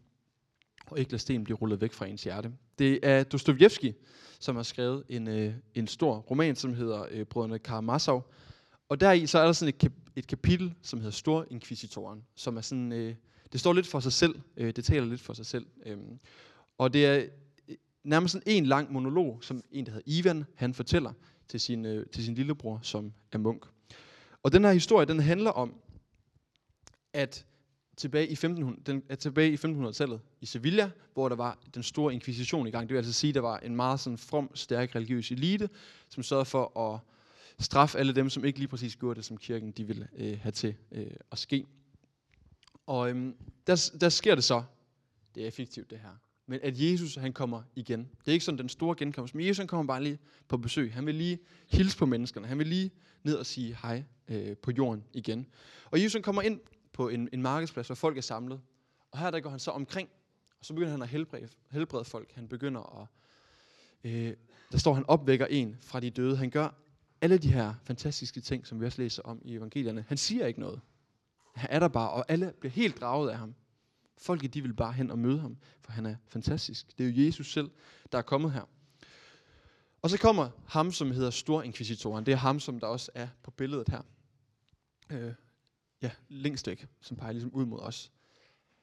og 0.86 0.98
ikke 0.98 1.10
lade 1.10 1.22
sten 1.22 1.44
blive 1.44 1.56
rullet 1.56 1.80
væk 1.80 1.92
fra 1.92 2.06
ens 2.06 2.24
hjerte. 2.24 2.52
Det 2.78 3.00
er 3.02 3.24
Dostojevski, 3.24 3.94
som 4.40 4.56
har 4.56 4.62
skrevet 4.62 5.04
en, 5.08 5.28
øh, 5.28 5.54
en 5.74 5.86
stor 5.86 6.16
roman, 6.16 6.56
som 6.56 6.74
hedder 6.74 7.06
øh, 7.10 7.24
Brødrene 7.24 7.58
Karamazov. 7.58 8.32
Og 8.88 9.00
deri 9.00 9.26
så 9.26 9.38
er 9.38 9.44
der 9.44 9.52
sådan 9.52 9.74
et, 9.74 9.84
kap- 9.84 10.10
et 10.16 10.26
kapitel, 10.26 10.74
som 10.82 10.98
hedder 10.98 11.12
Stor 11.12 11.46
Inquisitoren, 11.50 12.22
som 12.34 12.56
er 12.56 12.60
sådan, 12.60 12.92
øh, 12.92 13.14
det 13.52 13.60
står 13.60 13.72
lidt 13.72 13.86
for 13.86 14.00
sig 14.00 14.12
selv, 14.12 14.40
øh, 14.56 14.72
det 14.76 14.84
taler 14.84 15.06
lidt 15.06 15.20
for 15.20 15.32
sig 15.32 15.46
selv. 15.46 15.66
Øh, 15.86 15.98
og 16.78 16.92
det 16.92 17.06
er 17.06 17.16
øh, 17.68 17.76
nærmest 18.04 18.32
sådan 18.32 18.42
en 18.46 18.66
lang 18.66 18.92
monolog, 18.92 19.44
som 19.44 19.62
en, 19.70 19.86
der 19.86 19.92
hedder 19.92 20.04
Ivan, 20.06 20.44
han 20.54 20.74
fortæller 20.74 21.12
til 21.48 21.60
sin, 21.60 21.84
øh, 21.84 22.06
til 22.06 22.24
sin 22.24 22.34
lillebror, 22.34 22.80
som 22.82 23.12
er 23.32 23.38
munk. 23.38 23.66
Og 24.46 24.52
den 24.52 24.64
her 24.64 24.72
historie, 24.72 25.06
den 25.06 25.20
handler 25.20 25.50
om, 25.50 25.74
at 27.12 27.46
tilbage 27.96 28.26
i 28.28 28.32
1500, 28.32 28.82
den 28.86 29.02
at 29.08 29.18
tilbage 29.18 29.52
i 29.52 29.54
1500-tallet 29.54 30.20
i 30.40 30.46
Sevilla, 30.46 30.90
hvor 31.14 31.28
der 31.28 31.36
var 31.36 31.58
den 31.74 31.82
store 31.82 32.14
inkvisition 32.14 32.66
i 32.66 32.70
gang. 32.70 32.88
Det 32.88 32.94
vil 32.94 32.98
altså 32.98 33.12
sige, 33.12 33.28
at 33.28 33.34
der 33.34 33.40
var 33.40 33.58
en 33.58 33.76
meget 33.76 34.00
sådan 34.00 34.18
from, 34.18 34.50
stærk 34.54 34.94
religiøs 34.96 35.30
elite, 35.30 35.68
som 36.08 36.22
sørgede 36.22 36.44
for 36.44 36.80
at 36.80 37.00
straffe 37.64 37.98
alle 37.98 38.12
dem, 38.12 38.30
som 38.30 38.44
ikke 38.44 38.58
lige 38.58 38.68
præcis 38.68 38.96
gjorde 38.96 39.16
det, 39.16 39.24
som 39.24 39.36
kirken 39.36 39.70
de 39.72 39.84
ville 39.84 40.08
øh, 40.16 40.38
have 40.40 40.52
til 40.52 40.74
øh, 40.92 41.10
at 41.32 41.38
ske. 41.38 41.66
Og 42.86 43.10
øhm, 43.10 43.36
der, 43.66 43.90
der 44.00 44.08
sker 44.08 44.34
det 44.34 44.44
så, 44.44 44.62
det 45.34 45.42
er 45.42 45.46
effektivt 45.46 45.90
det 45.90 45.98
her, 45.98 46.16
men 46.46 46.60
at 46.62 46.80
Jesus 46.80 47.14
han 47.14 47.32
kommer 47.32 47.62
igen. 47.76 48.00
Det 48.00 48.28
er 48.28 48.32
ikke 48.32 48.44
sådan 48.44 48.58
den 48.58 48.68
store 48.68 48.96
genkomst, 48.98 49.34
men 49.34 49.46
Jesus 49.46 49.58
han 49.58 49.66
kommer 49.66 49.86
bare 49.86 50.02
lige 50.02 50.18
på 50.48 50.56
besøg. 50.56 50.92
Han 50.94 51.06
vil 51.06 51.14
lige 51.14 51.38
hilse 51.68 51.98
på 51.98 52.06
menneskerne. 52.06 52.46
Han 52.46 52.58
vil 52.58 52.66
lige 52.66 52.90
ned 53.22 53.34
og 53.34 53.46
sige 53.46 53.78
hej 53.82 54.04
øh, 54.28 54.56
på 54.56 54.70
jorden 54.70 55.04
igen. 55.12 55.46
Og 55.90 56.02
Jesus 56.02 56.12
han 56.12 56.22
kommer 56.22 56.42
ind 56.42 56.60
på 56.92 57.08
en, 57.08 57.28
en 57.32 57.42
markedsplads, 57.42 57.86
hvor 57.86 57.94
folk 57.94 58.16
er 58.18 58.22
samlet. 58.22 58.60
Og 59.10 59.18
her 59.18 59.30
der 59.30 59.40
går 59.40 59.50
han 59.50 59.58
så 59.58 59.70
omkring, 59.70 60.08
og 60.58 60.64
så 60.64 60.74
begynder 60.74 60.90
han 60.90 61.02
at 61.02 61.08
helbrede, 61.08 61.48
helbrede 61.70 62.04
folk. 62.04 62.32
Han 62.34 62.48
begynder 62.48 63.00
at, 63.00 63.08
øh, 64.04 64.34
der 64.72 64.78
står 64.78 64.94
han 64.94 65.04
opvækker 65.08 65.46
en 65.46 65.76
fra 65.82 66.00
de 66.00 66.10
døde. 66.10 66.36
Han 66.36 66.50
gør 66.50 66.68
alle 67.20 67.38
de 67.38 67.52
her 67.52 67.74
fantastiske 67.84 68.40
ting, 68.40 68.66
som 68.66 68.80
vi 68.80 68.86
også 68.86 69.02
læser 69.02 69.22
om 69.22 69.42
i 69.44 69.56
evangelierne. 69.56 70.04
Han 70.08 70.16
siger 70.16 70.46
ikke 70.46 70.60
noget. 70.60 70.80
Han 71.54 71.70
er 71.70 71.78
der 71.78 71.88
bare, 71.88 72.10
og 72.10 72.24
alle 72.28 72.52
bliver 72.60 72.72
helt 72.72 73.00
draget 73.00 73.30
af 73.30 73.38
ham. 73.38 73.54
Folket 74.18 74.54
de 74.54 74.62
vil 74.62 74.74
bare 74.74 74.92
hen 74.92 75.10
og 75.10 75.18
møde 75.18 75.38
ham, 75.38 75.56
for 75.80 75.92
han 75.92 76.06
er 76.06 76.16
fantastisk. 76.28 76.98
Det 76.98 77.06
er 77.06 77.10
jo 77.10 77.26
Jesus 77.26 77.52
selv, 77.52 77.70
der 78.12 78.18
er 78.18 78.22
kommet 78.22 78.52
her. 78.52 78.62
Og 80.02 80.10
så 80.10 80.18
kommer 80.18 80.50
ham, 80.66 80.92
som 80.92 81.10
hedder 81.10 81.30
Storinkvisitoren. 81.30 82.26
Det 82.26 82.32
er 82.32 82.36
ham, 82.36 82.60
som 82.60 82.80
der 82.80 82.86
også 82.86 83.10
er 83.14 83.28
på 83.42 83.50
billedet 83.50 83.88
her. 83.88 84.02
Øh, 85.10 85.32
ja, 86.02 86.10
længst 86.28 86.66
væk, 86.66 86.86
som 87.00 87.16
peger 87.16 87.32
ligesom 87.32 87.50
ud 87.52 87.66
mod 87.66 87.78
os. 87.80 88.10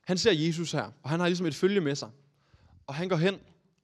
Han 0.07 0.17
ser 0.17 0.31
Jesus 0.31 0.71
her, 0.71 0.91
og 1.03 1.09
han 1.09 1.19
har 1.19 1.27
ligesom 1.27 1.45
et 1.45 1.55
følge 1.55 1.81
med 1.81 1.95
sig. 1.95 2.09
Og 2.87 2.95
han 2.95 3.09
går 3.09 3.15
hen 3.15 3.39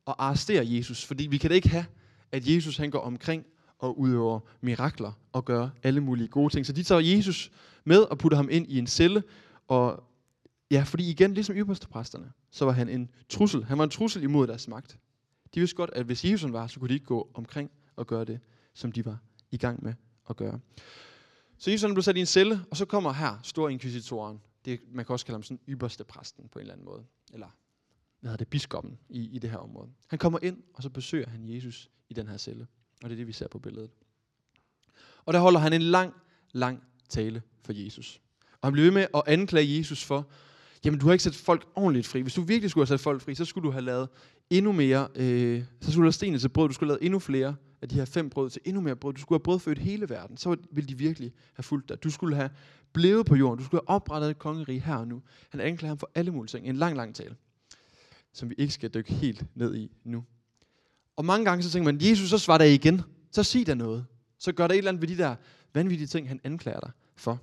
og 0.05 0.25
arresterer 0.25 0.63
Jesus, 0.63 1.05
fordi 1.05 1.27
vi 1.27 1.37
kan 1.37 1.49
da 1.49 1.55
ikke 1.55 1.69
have, 1.69 1.85
at 2.31 2.47
Jesus 2.47 2.77
han 2.77 2.91
går 2.91 2.99
omkring 2.99 3.45
og 3.79 3.99
udøver 3.99 4.39
mirakler 4.61 5.11
og 5.31 5.45
gør 5.45 5.69
alle 5.83 6.01
mulige 6.01 6.27
gode 6.27 6.53
ting. 6.53 6.65
Så 6.65 6.73
de 6.73 6.83
tager 6.83 7.01
Jesus 7.01 7.51
med 7.83 7.99
og 8.01 8.17
putter 8.17 8.35
ham 8.35 8.49
ind 8.51 8.67
i 8.67 8.79
en 8.79 8.87
celle, 8.87 9.23
og 9.67 10.03
ja, 10.71 10.83
fordi 10.83 11.09
igen, 11.09 11.33
ligesom 11.33 11.55
ypperstepræsterne, 11.55 12.31
så 12.51 12.65
var 12.65 12.71
han 12.71 12.89
en 12.89 13.09
trussel. 13.29 13.63
Han 13.63 13.77
var 13.77 13.83
en 13.83 13.89
trussel 13.89 14.23
imod 14.23 14.47
deres 14.47 14.67
magt. 14.67 14.99
De 15.55 15.59
vidste 15.59 15.75
godt, 15.75 15.89
at 15.93 16.05
hvis 16.05 16.25
Jesus 16.25 16.51
var, 16.51 16.67
så 16.67 16.79
kunne 16.79 16.89
de 16.89 16.93
ikke 16.93 17.05
gå 17.05 17.31
omkring 17.33 17.71
og 17.95 18.07
gøre 18.07 18.25
det, 18.25 18.39
som 18.73 18.91
de 18.91 19.05
var 19.05 19.19
i 19.51 19.57
gang 19.57 19.83
med 19.83 19.93
at 20.29 20.35
gøre. 20.35 20.59
Så 21.57 21.71
Jesus 21.71 21.91
blev 21.93 22.03
sat 22.03 22.17
i 22.17 22.19
en 22.19 22.25
celle, 22.25 22.65
og 22.71 22.77
så 22.77 22.85
kommer 22.85 23.13
her 23.13 23.39
stor 23.43 23.69
inkvisitoren. 23.69 24.41
Det, 24.65 24.79
man 24.91 25.05
kan 25.05 25.13
også 25.13 25.25
kalde 25.25 25.35
ham 25.35 25.43
sådan 25.43 25.59
ypperste 25.69 26.03
præsten 26.03 26.49
på 26.51 26.59
en 26.59 26.61
eller 26.61 26.73
anden 26.73 26.85
måde. 26.85 27.03
Eller 27.33 27.47
hvad 28.19 28.29
hedder 28.29 28.37
det, 28.37 28.47
biskoppen 28.47 28.99
i, 29.09 29.29
i 29.35 29.39
det 29.39 29.49
her 29.49 29.57
område. 29.57 29.89
Han 30.07 30.19
kommer 30.19 30.39
ind, 30.41 30.63
og 30.73 30.83
så 30.83 30.89
besøger 30.89 31.29
han 31.29 31.49
Jesus 31.49 31.89
i 32.09 32.13
den 32.13 32.27
her 32.27 32.37
celle. 32.37 32.67
Og 33.03 33.09
det 33.09 33.11
er 33.11 33.17
det, 33.17 33.27
vi 33.27 33.33
ser 33.33 33.47
på 33.47 33.59
billedet. 33.59 33.91
Og 35.25 35.33
der 35.33 35.39
holder 35.39 35.59
han 35.59 35.73
en 35.73 35.81
lang, 35.81 36.13
lang 36.51 36.83
tale 37.09 37.41
for 37.61 37.73
Jesus. 37.73 38.21
Og 38.61 38.67
han 38.67 38.73
bliver 38.73 38.85
ved 38.85 38.91
med 38.91 39.07
at 39.15 39.23
anklage 39.25 39.77
Jesus 39.77 40.03
for, 40.03 40.27
jamen 40.85 40.99
du 40.99 41.05
har 41.05 41.13
ikke 41.13 41.23
sat 41.23 41.35
folk 41.35 41.67
ordentligt 41.75 42.07
fri. 42.07 42.21
Hvis 42.21 42.33
du 42.33 42.41
virkelig 42.41 42.71
skulle 42.71 42.81
have 42.87 42.97
sat 42.97 43.03
folk 43.03 43.21
fri, 43.21 43.35
så 43.35 43.45
skulle 43.45 43.67
du 43.67 43.71
have 43.71 43.85
lavet 43.85 44.09
endnu 44.49 44.71
mere, 44.71 45.07
øh, 45.15 45.63
så 45.81 45.91
skulle 45.91 46.03
du 46.03 46.07
have 46.07 46.11
stenet 46.11 46.41
til 46.41 46.49
brød, 46.49 46.67
du 46.67 46.73
skulle 46.73 46.89
have 46.89 46.99
lavet 46.99 47.05
endnu 47.05 47.19
flere 47.19 47.55
af 47.81 47.89
de 47.89 47.95
her 47.95 48.05
fem 48.05 48.29
brød 48.29 48.49
til 48.49 48.61
endnu 48.65 48.81
mere 48.81 48.95
brød. 48.95 49.13
Du 49.13 49.21
skulle 49.21 49.37
have 49.37 49.43
brødfødt 49.43 49.77
hele 49.77 50.09
verden, 50.09 50.37
så 50.37 50.55
ville 50.71 50.87
de 50.87 50.97
virkelig 50.97 51.31
have 51.53 51.63
fulgt 51.63 51.89
dig. 51.89 52.03
Du 52.03 52.09
skulle 52.09 52.35
have 52.35 52.49
blevet 52.93 53.25
på 53.25 53.35
jorden, 53.35 53.59
du 53.59 53.65
skulle 53.65 53.81
have 53.87 53.95
oprettet 53.95 54.29
et 54.29 54.39
kongerige 54.39 54.79
her 54.79 54.95
og 54.95 55.07
nu. 55.07 55.21
Han 55.49 55.59
anklager 55.59 55.89
ham 55.89 55.97
for 55.97 56.11
alle 56.15 56.31
mulige 56.31 56.47
ting. 56.49 56.67
En 56.67 56.75
lang, 56.75 56.95
lang 56.95 57.15
tale, 57.15 57.35
som 58.33 58.49
vi 58.49 58.55
ikke 58.57 58.73
skal 58.73 58.93
dykke 58.93 59.13
helt 59.13 59.45
ned 59.55 59.75
i 59.75 59.91
nu. 60.03 60.23
Og 61.15 61.25
mange 61.25 61.45
gange 61.45 61.63
så 61.63 61.69
tænker 61.69 61.91
man, 61.91 62.01
Jesus, 62.01 62.29
så 62.29 62.37
svarer 62.37 62.57
der 62.57 62.65
igen. 62.65 63.01
Så 63.31 63.43
sig 63.43 63.67
der 63.67 63.73
noget. 63.73 64.05
Så 64.37 64.51
gør 64.51 64.67
der 64.67 64.73
et 64.73 64.77
eller 64.77 64.91
andet 64.91 65.01
ved 65.01 65.07
de 65.07 65.17
der 65.17 65.35
vanvittige 65.73 66.07
ting, 66.07 66.27
han 66.27 66.39
anklager 66.43 66.79
dig 66.79 66.91
for. 67.15 67.39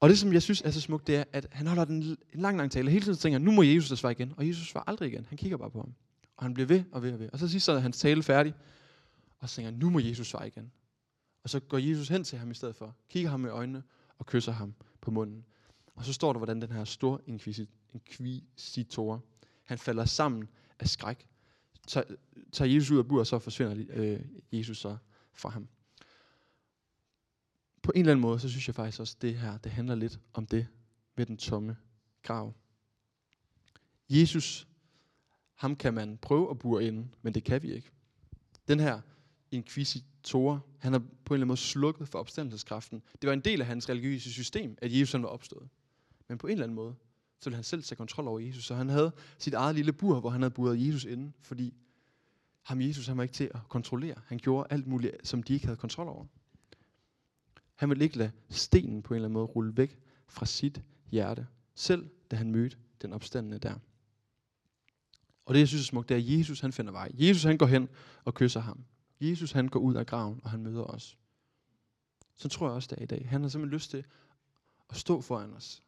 Og 0.00 0.08
det, 0.08 0.18
som 0.18 0.32
jeg 0.32 0.42
synes 0.42 0.62
er 0.62 0.70
så 0.70 0.80
smukt, 0.80 1.06
det 1.06 1.16
er, 1.16 1.24
at 1.32 1.46
han 1.52 1.66
holder 1.66 1.84
den 1.84 2.02
en 2.34 2.40
lang, 2.40 2.56
lang 2.56 2.70
tale. 2.70 2.90
Hele 2.90 3.04
tiden 3.04 3.18
tænker 3.18 3.38
nu 3.38 3.52
må 3.52 3.62
Jesus 3.62 3.76
altså 3.76 3.94
der 3.94 3.96
svare 3.98 4.12
igen. 4.12 4.34
Og 4.36 4.48
Jesus 4.48 4.68
svarer 4.68 4.84
aldrig 4.86 5.12
igen. 5.12 5.26
Han 5.28 5.38
kigger 5.38 5.56
bare 5.56 5.70
på 5.70 5.80
ham. 5.80 5.94
Og 6.36 6.44
han 6.44 6.54
bliver 6.54 6.66
ved 6.66 6.84
og 6.92 7.02
ved 7.02 7.12
og 7.12 7.18
ved. 7.18 7.28
Og 7.32 7.38
så 7.38 7.48
sidst 7.48 7.66
så 7.66 7.72
er 7.72 7.78
hans 7.78 7.98
tale 7.98 8.22
færdig. 8.22 8.54
Og 9.38 9.48
så 9.48 9.56
tænker 9.56 9.70
nu 9.70 9.90
må 9.90 9.98
Jesus 9.98 10.26
svare 10.26 10.46
igen. 10.46 10.72
Og 11.42 11.50
så 11.50 11.60
går 11.60 11.78
Jesus 11.78 12.08
hen 12.08 12.24
til 12.24 12.38
ham 12.38 12.50
i 12.50 12.54
stedet 12.54 12.76
for. 12.76 12.96
Kigger 13.08 13.30
ham 13.30 13.44
i 13.44 13.48
øjnene 13.48 13.82
og 14.18 14.26
kysser 14.26 14.52
ham 14.52 14.74
på 15.00 15.10
munden. 15.10 15.44
Og 15.94 16.04
så 16.04 16.12
står 16.12 16.32
der, 16.32 16.38
hvordan 16.38 16.62
den 16.62 16.72
her 16.72 16.84
store 16.84 17.18
inkvisitor, 17.26 19.24
han 19.64 19.78
falder 19.78 20.04
sammen 20.04 20.48
af 20.78 20.88
skræk. 20.88 21.26
Tager, 21.86 22.06
tager 22.52 22.72
Jesus 22.72 22.90
ud 22.90 22.98
af 22.98 23.08
bur, 23.08 23.20
og 23.20 23.26
så 23.26 23.38
forsvinder 23.38 23.84
øh, 23.90 24.20
Jesus 24.52 24.78
så 24.78 24.96
fra 25.34 25.48
ham 25.48 25.68
på 27.88 27.92
en 27.94 28.00
eller 28.00 28.12
anden 28.12 28.22
måde, 28.22 28.40
så 28.40 28.48
synes 28.48 28.68
jeg 28.68 28.74
faktisk 28.74 29.00
også, 29.00 29.14
at 29.18 29.22
det 29.22 29.34
her, 29.34 29.58
det 29.58 29.72
handler 29.72 29.94
lidt 29.94 30.20
om 30.34 30.46
det 30.46 30.66
med 31.16 31.26
den 31.26 31.36
tomme 31.36 31.76
grav. 32.22 32.54
Jesus, 34.10 34.68
ham 35.54 35.76
kan 35.76 35.94
man 35.94 36.18
prøve 36.22 36.50
at 36.50 36.58
bure 36.58 36.84
ind, 36.84 37.08
men 37.22 37.34
det 37.34 37.44
kan 37.44 37.62
vi 37.62 37.72
ikke. 37.72 37.90
Den 38.68 38.80
her 38.80 39.00
inquisitor, 39.50 40.66
han 40.78 40.92
har 40.92 40.98
på 40.98 41.04
en 41.04 41.34
eller 41.34 41.34
anden 41.34 41.48
måde 41.48 41.56
slukket 41.56 42.08
for 42.08 42.18
opstandelseskraften. 42.18 43.02
Det 43.22 43.28
var 43.28 43.32
en 43.32 43.40
del 43.40 43.60
af 43.60 43.66
hans 43.66 43.88
religiøse 43.88 44.32
system, 44.32 44.78
at 44.82 44.98
Jesus 44.98 45.12
han 45.12 45.22
var 45.22 45.28
opstået. 45.28 45.68
Men 46.28 46.38
på 46.38 46.46
en 46.46 46.52
eller 46.52 46.64
anden 46.64 46.76
måde, 46.76 46.94
så 47.40 47.50
ville 47.50 47.56
han 47.56 47.64
selv 47.64 47.82
tage 47.82 47.96
kontrol 47.96 48.28
over 48.28 48.40
Jesus. 48.40 48.64
Så 48.64 48.74
han 48.74 48.88
havde 48.88 49.12
sit 49.38 49.54
eget 49.54 49.74
lille 49.74 49.92
bur, 49.92 50.20
hvor 50.20 50.30
han 50.30 50.42
havde 50.42 50.54
buret 50.54 50.86
Jesus 50.86 51.04
inde, 51.04 51.32
fordi 51.40 51.74
ham 52.62 52.80
Jesus, 52.80 53.06
han 53.06 53.16
var 53.16 53.22
ikke 53.22 53.34
til 53.34 53.50
at 53.54 53.60
kontrollere. 53.68 54.20
Han 54.26 54.38
gjorde 54.38 54.66
alt 54.70 54.86
muligt, 54.86 55.28
som 55.28 55.42
de 55.42 55.54
ikke 55.54 55.66
havde 55.66 55.76
kontrol 55.76 56.08
over. 56.08 56.26
Han 57.78 57.88
ville 57.90 58.04
ikke 58.04 58.18
lade 58.18 58.32
stenen 58.50 59.02
på 59.02 59.14
en 59.14 59.16
eller 59.16 59.28
anden 59.28 59.32
måde 59.32 59.44
rulle 59.44 59.76
væk 59.76 59.98
fra 60.26 60.46
sit 60.46 60.82
hjerte, 61.10 61.46
selv 61.74 62.10
da 62.30 62.36
han 62.36 62.50
mødte 62.50 62.76
den 63.02 63.12
opstandende 63.12 63.58
der. 63.58 63.74
Og 65.46 65.54
det, 65.54 65.60
jeg 65.60 65.68
synes 65.68 65.82
er 65.82 65.86
smukt, 65.86 66.08
det 66.08 66.14
er, 66.14 66.18
at 66.18 66.38
Jesus 66.38 66.60
han 66.60 66.72
finder 66.72 66.92
vej. 66.92 67.10
Jesus 67.14 67.42
han 67.42 67.58
går 67.58 67.66
hen 67.66 67.88
og 68.24 68.34
kysser 68.34 68.60
ham. 68.60 68.84
Jesus 69.20 69.52
han 69.52 69.68
går 69.68 69.80
ud 69.80 69.94
af 69.94 70.06
graven, 70.06 70.40
og 70.44 70.50
han 70.50 70.62
møder 70.62 70.82
os. 70.82 71.18
Så 72.36 72.48
tror 72.48 72.66
jeg 72.66 72.74
også, 72.74 72.88
det 72.90 72.98
er 72.98 73.02
i 73.02 73.06
dag. 73.06 73.28
Han 73.28 73.42
har 73.42 73.48
simpelthen 73.48 73.74
lyst 73.74 73.90
til 73.90 74.04
at 74.90 74.96
stå 74.96 75.20
foran 75.20 75.52
os. 75.52 75.82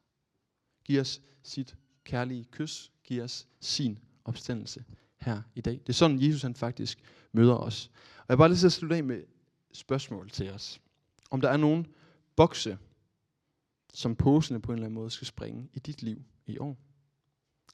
Giv 0.85 1.01
os 1.01 1.23
sit 1.43 1.77
kærlige 2.05 2.45
kys. 2.45 2.93
Giv 3.05 3.23
os 3.23 3.49
sin 3.61 3.99
opstandelse 4.25 4.85
her 5.17 5.43
i 5.55 5.61
dag. 5.61 5.73
Det 5.73 5.89
er 5.89 5.93
sådan, 5.93 6.23
Jesus 6.23 6.43
han 6.43 6.55
faktisk 6.55 7.03
møder 7.33 7.55
os. 7.55 7.91
Og 8.19 8.27
jeg 8.29 8.39
bare 8.39 8.49
lige 8.49 8.59
til 8.59 8.67
at 8.67 8.73
slutte 8.73 8.97
af 8.97 9.05
med 9.05 9.23
spørgsmål 9.73 10.31
til 10.31 10.51
os 10.51 10.81
om 11.31 11.41
der 11.41 11.49
er 11.49 11.57
nogen 11.57 11.87
bokse, 12.37 12.79
som 13.95 14.17
posene 14.17 14.61
på 14.61 14.73
en 14.73 14.79
eller 14.79 14.87
anden 14.87 14.95
måde 14.95 15.11
skal 15.11 15.27
springe 15.27 15.69
i 15.73 15.79
dit 15.79 16.03
liv 16.03 16.25
i 16.47 16.59
år. 16.59 16.79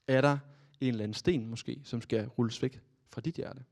Er 0.09 0.21
der 0.21 0.38
en 0.81 0.88
eller 0.88 1.05
anden 1.05 1.14
sten 1.14 1.47
måske, 1.47 1.81
som 1.85 2.03
skal 2.03 2.27
rulles 2.27 2.62
væk 2.62 2.81
fra 3.09 3.21
dit 3.21 3.35
hjerte? 3.35 3.64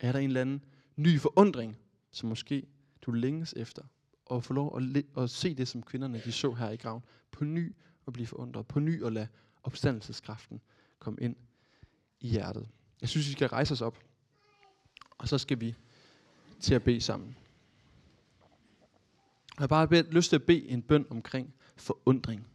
Er 0.00 0.12
der 0.12 0.18
en 0.18 0.26
eller 0.26 0.40
anden 0.40 0.64
ny 0.96 1.20
forundring, 1.20 1.78
som 2.10 2.28
måske 2.28 2.66
du 3.02 3.10
længes 3.10 3.54
efter, 3.56 3.82
og 4.26 4.44
få 4.44 4.52
lov 4.52 4.76
at, 4.76 5.04
at 5.16 5.30
se 5.30 5.54
det, 5.54 5.68
som 5.68 5.82
kvinderne 5.82 6.22
de 6.24 6.32
så 6.32 6.52
her 6.52 6.70
i 6.70 6.76
graven, 6.76 7.02
på 7.30 7.44
ny 7.44 7.74
og 8.06 8.12
blive 8.12 8.26
forundret, 8.26 8.66
på 8.66 8.80
ny 8.80 9.02
og 9.02 9.12
lade 9.12 9.28
opstandelseskraften 9.62 10.60
komme 10.98 11.20
ind 11.20 11.36
i 12.20 12.28
hjertet. 12.28 12.68
Jeg 13.00 13.08
synes, 13.08 13.28
vi 13.28 13.32
skal 13.32 13.48
rejse 13.48 13.72
os 13.72 13.80
op, 13.80 13.98
og 15.18 15.28
så 15.28 15.38
skal 15.38 15.60
vi 15.60 15.74
til 16.60 16.74
at 16.74 16.82
bede 16.82 17.00
sammen. 17.00 17.36
Jeg 19.58 19.62
har 19.62 19.66
bare 19.66 19.88
bedt, 19.88 20.14
lyst 20.14 20.28
til 20.28 20.36
at 20.36 20.42
bede 20.42 20.68
en 20.68 20.82
bøn 20.82 21.06
omkring 21.10 21.54
forundring. 21.76 22.46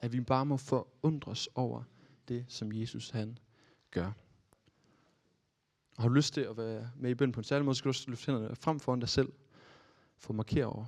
At 0.00 0.12
vi 0.12 0.20
bare 0.20 0.46
må 0.46 0.56
forundres 0.56 1.48
over 1.54 1.82
det, 2.28 2.44
som 2.48 2.72
Jesus 2.72 3.10
han 3.10 3.38
gør. 3.90 4.12
Og 5.96 6.02
har 6.02 6.08
du 6.08 6.14
lyst 6.14 6.34
til 6.34 6.40
at 6.40 6.56
være 6.56 6.90
med 6.96 7.10
i 7.10 7.14
bøn 7.14 7.32
på 7.32 7.40
en 7.40 7.44
særlig 7.44 7.64
måde, 7.64 7.74
skal 7.74 7.84
du 7.84 7.90
også 7.90 8.04
løfte 8.10 8.32
hænderne 8.32 8.56
frem 8.56 8.80
foran 8.80 9.00
dig 9.00 9.08
selv. 9.08 9.32
For 10.18 10.30
at 10.30 10.36
markere 10.36 10.66
over, 10.66 10.84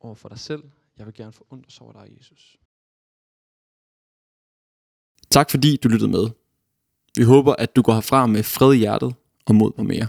over 0.00 0.14
for 0.14 0.28
dig 0.28 0.38
selv. 0.38 0.62
Jeg 0.98 1.06
vil 1.06 1.14
gerne 1.14 1.32
forundres 1.32 1.80
over 1.80 1.92
dig, 1.92 2.14
Jesus. 2.18 2.58
Tak 5.30 5.50
fordi 5.50 5.76
du 5.76 5.88
lyttede 5.88 6.10
med. 6.10 6.30
Vi 7.16 7.22
håber, 7.22 7.54
at 7.58 7.76
du 7.76 7.82
går 7.82 7.92
herfra 7.92 8.26
med 8.26 8.42
fred 8.42 8.74
i 8.74 8.76
hjertet 8.76 9.14
og 9.46 9.54
mod 9.54 9.70
på 9.70 9.82
mere. 9.82 10.08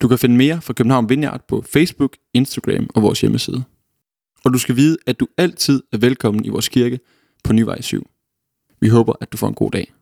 Du 0.00 0.08
kan 0.08 0.18
finde 0.18 0.36
mere 0.36 0.60
fra 0.60 0.72
København 0.72 1.08
Vineyard 1.08 1.46
på 1.48 1.62
Facebook, 1.62 2.16
Instagram 2.34 2.90
og 2.94 3.02
vores 3.02 3.20
hjemmeside. 3.20 3.64
Og 4.44 4.52
du 4.52 4.58
skal 4.58 4.76
vide, 4.76 4.96
at 5.06 5.20
du 5.20 5.26
altid 5.36 5.82
er 5.92 5.98
velkommen 5.98 6.44
i 6.44 6.48
vores 6.48 6.68
kirke 6.68 7.00
på 7.44 7.52
Nyvej 7.52 7.80
7. 7.80 8.10
Vi 8.80 8.88
håber, 8.88 9.12
at 9.20 9.32
du 9.32 9.36
får 9.36 9.48
en 9.48 9.54
god 9.54 9.70
dag. 9.70 9.92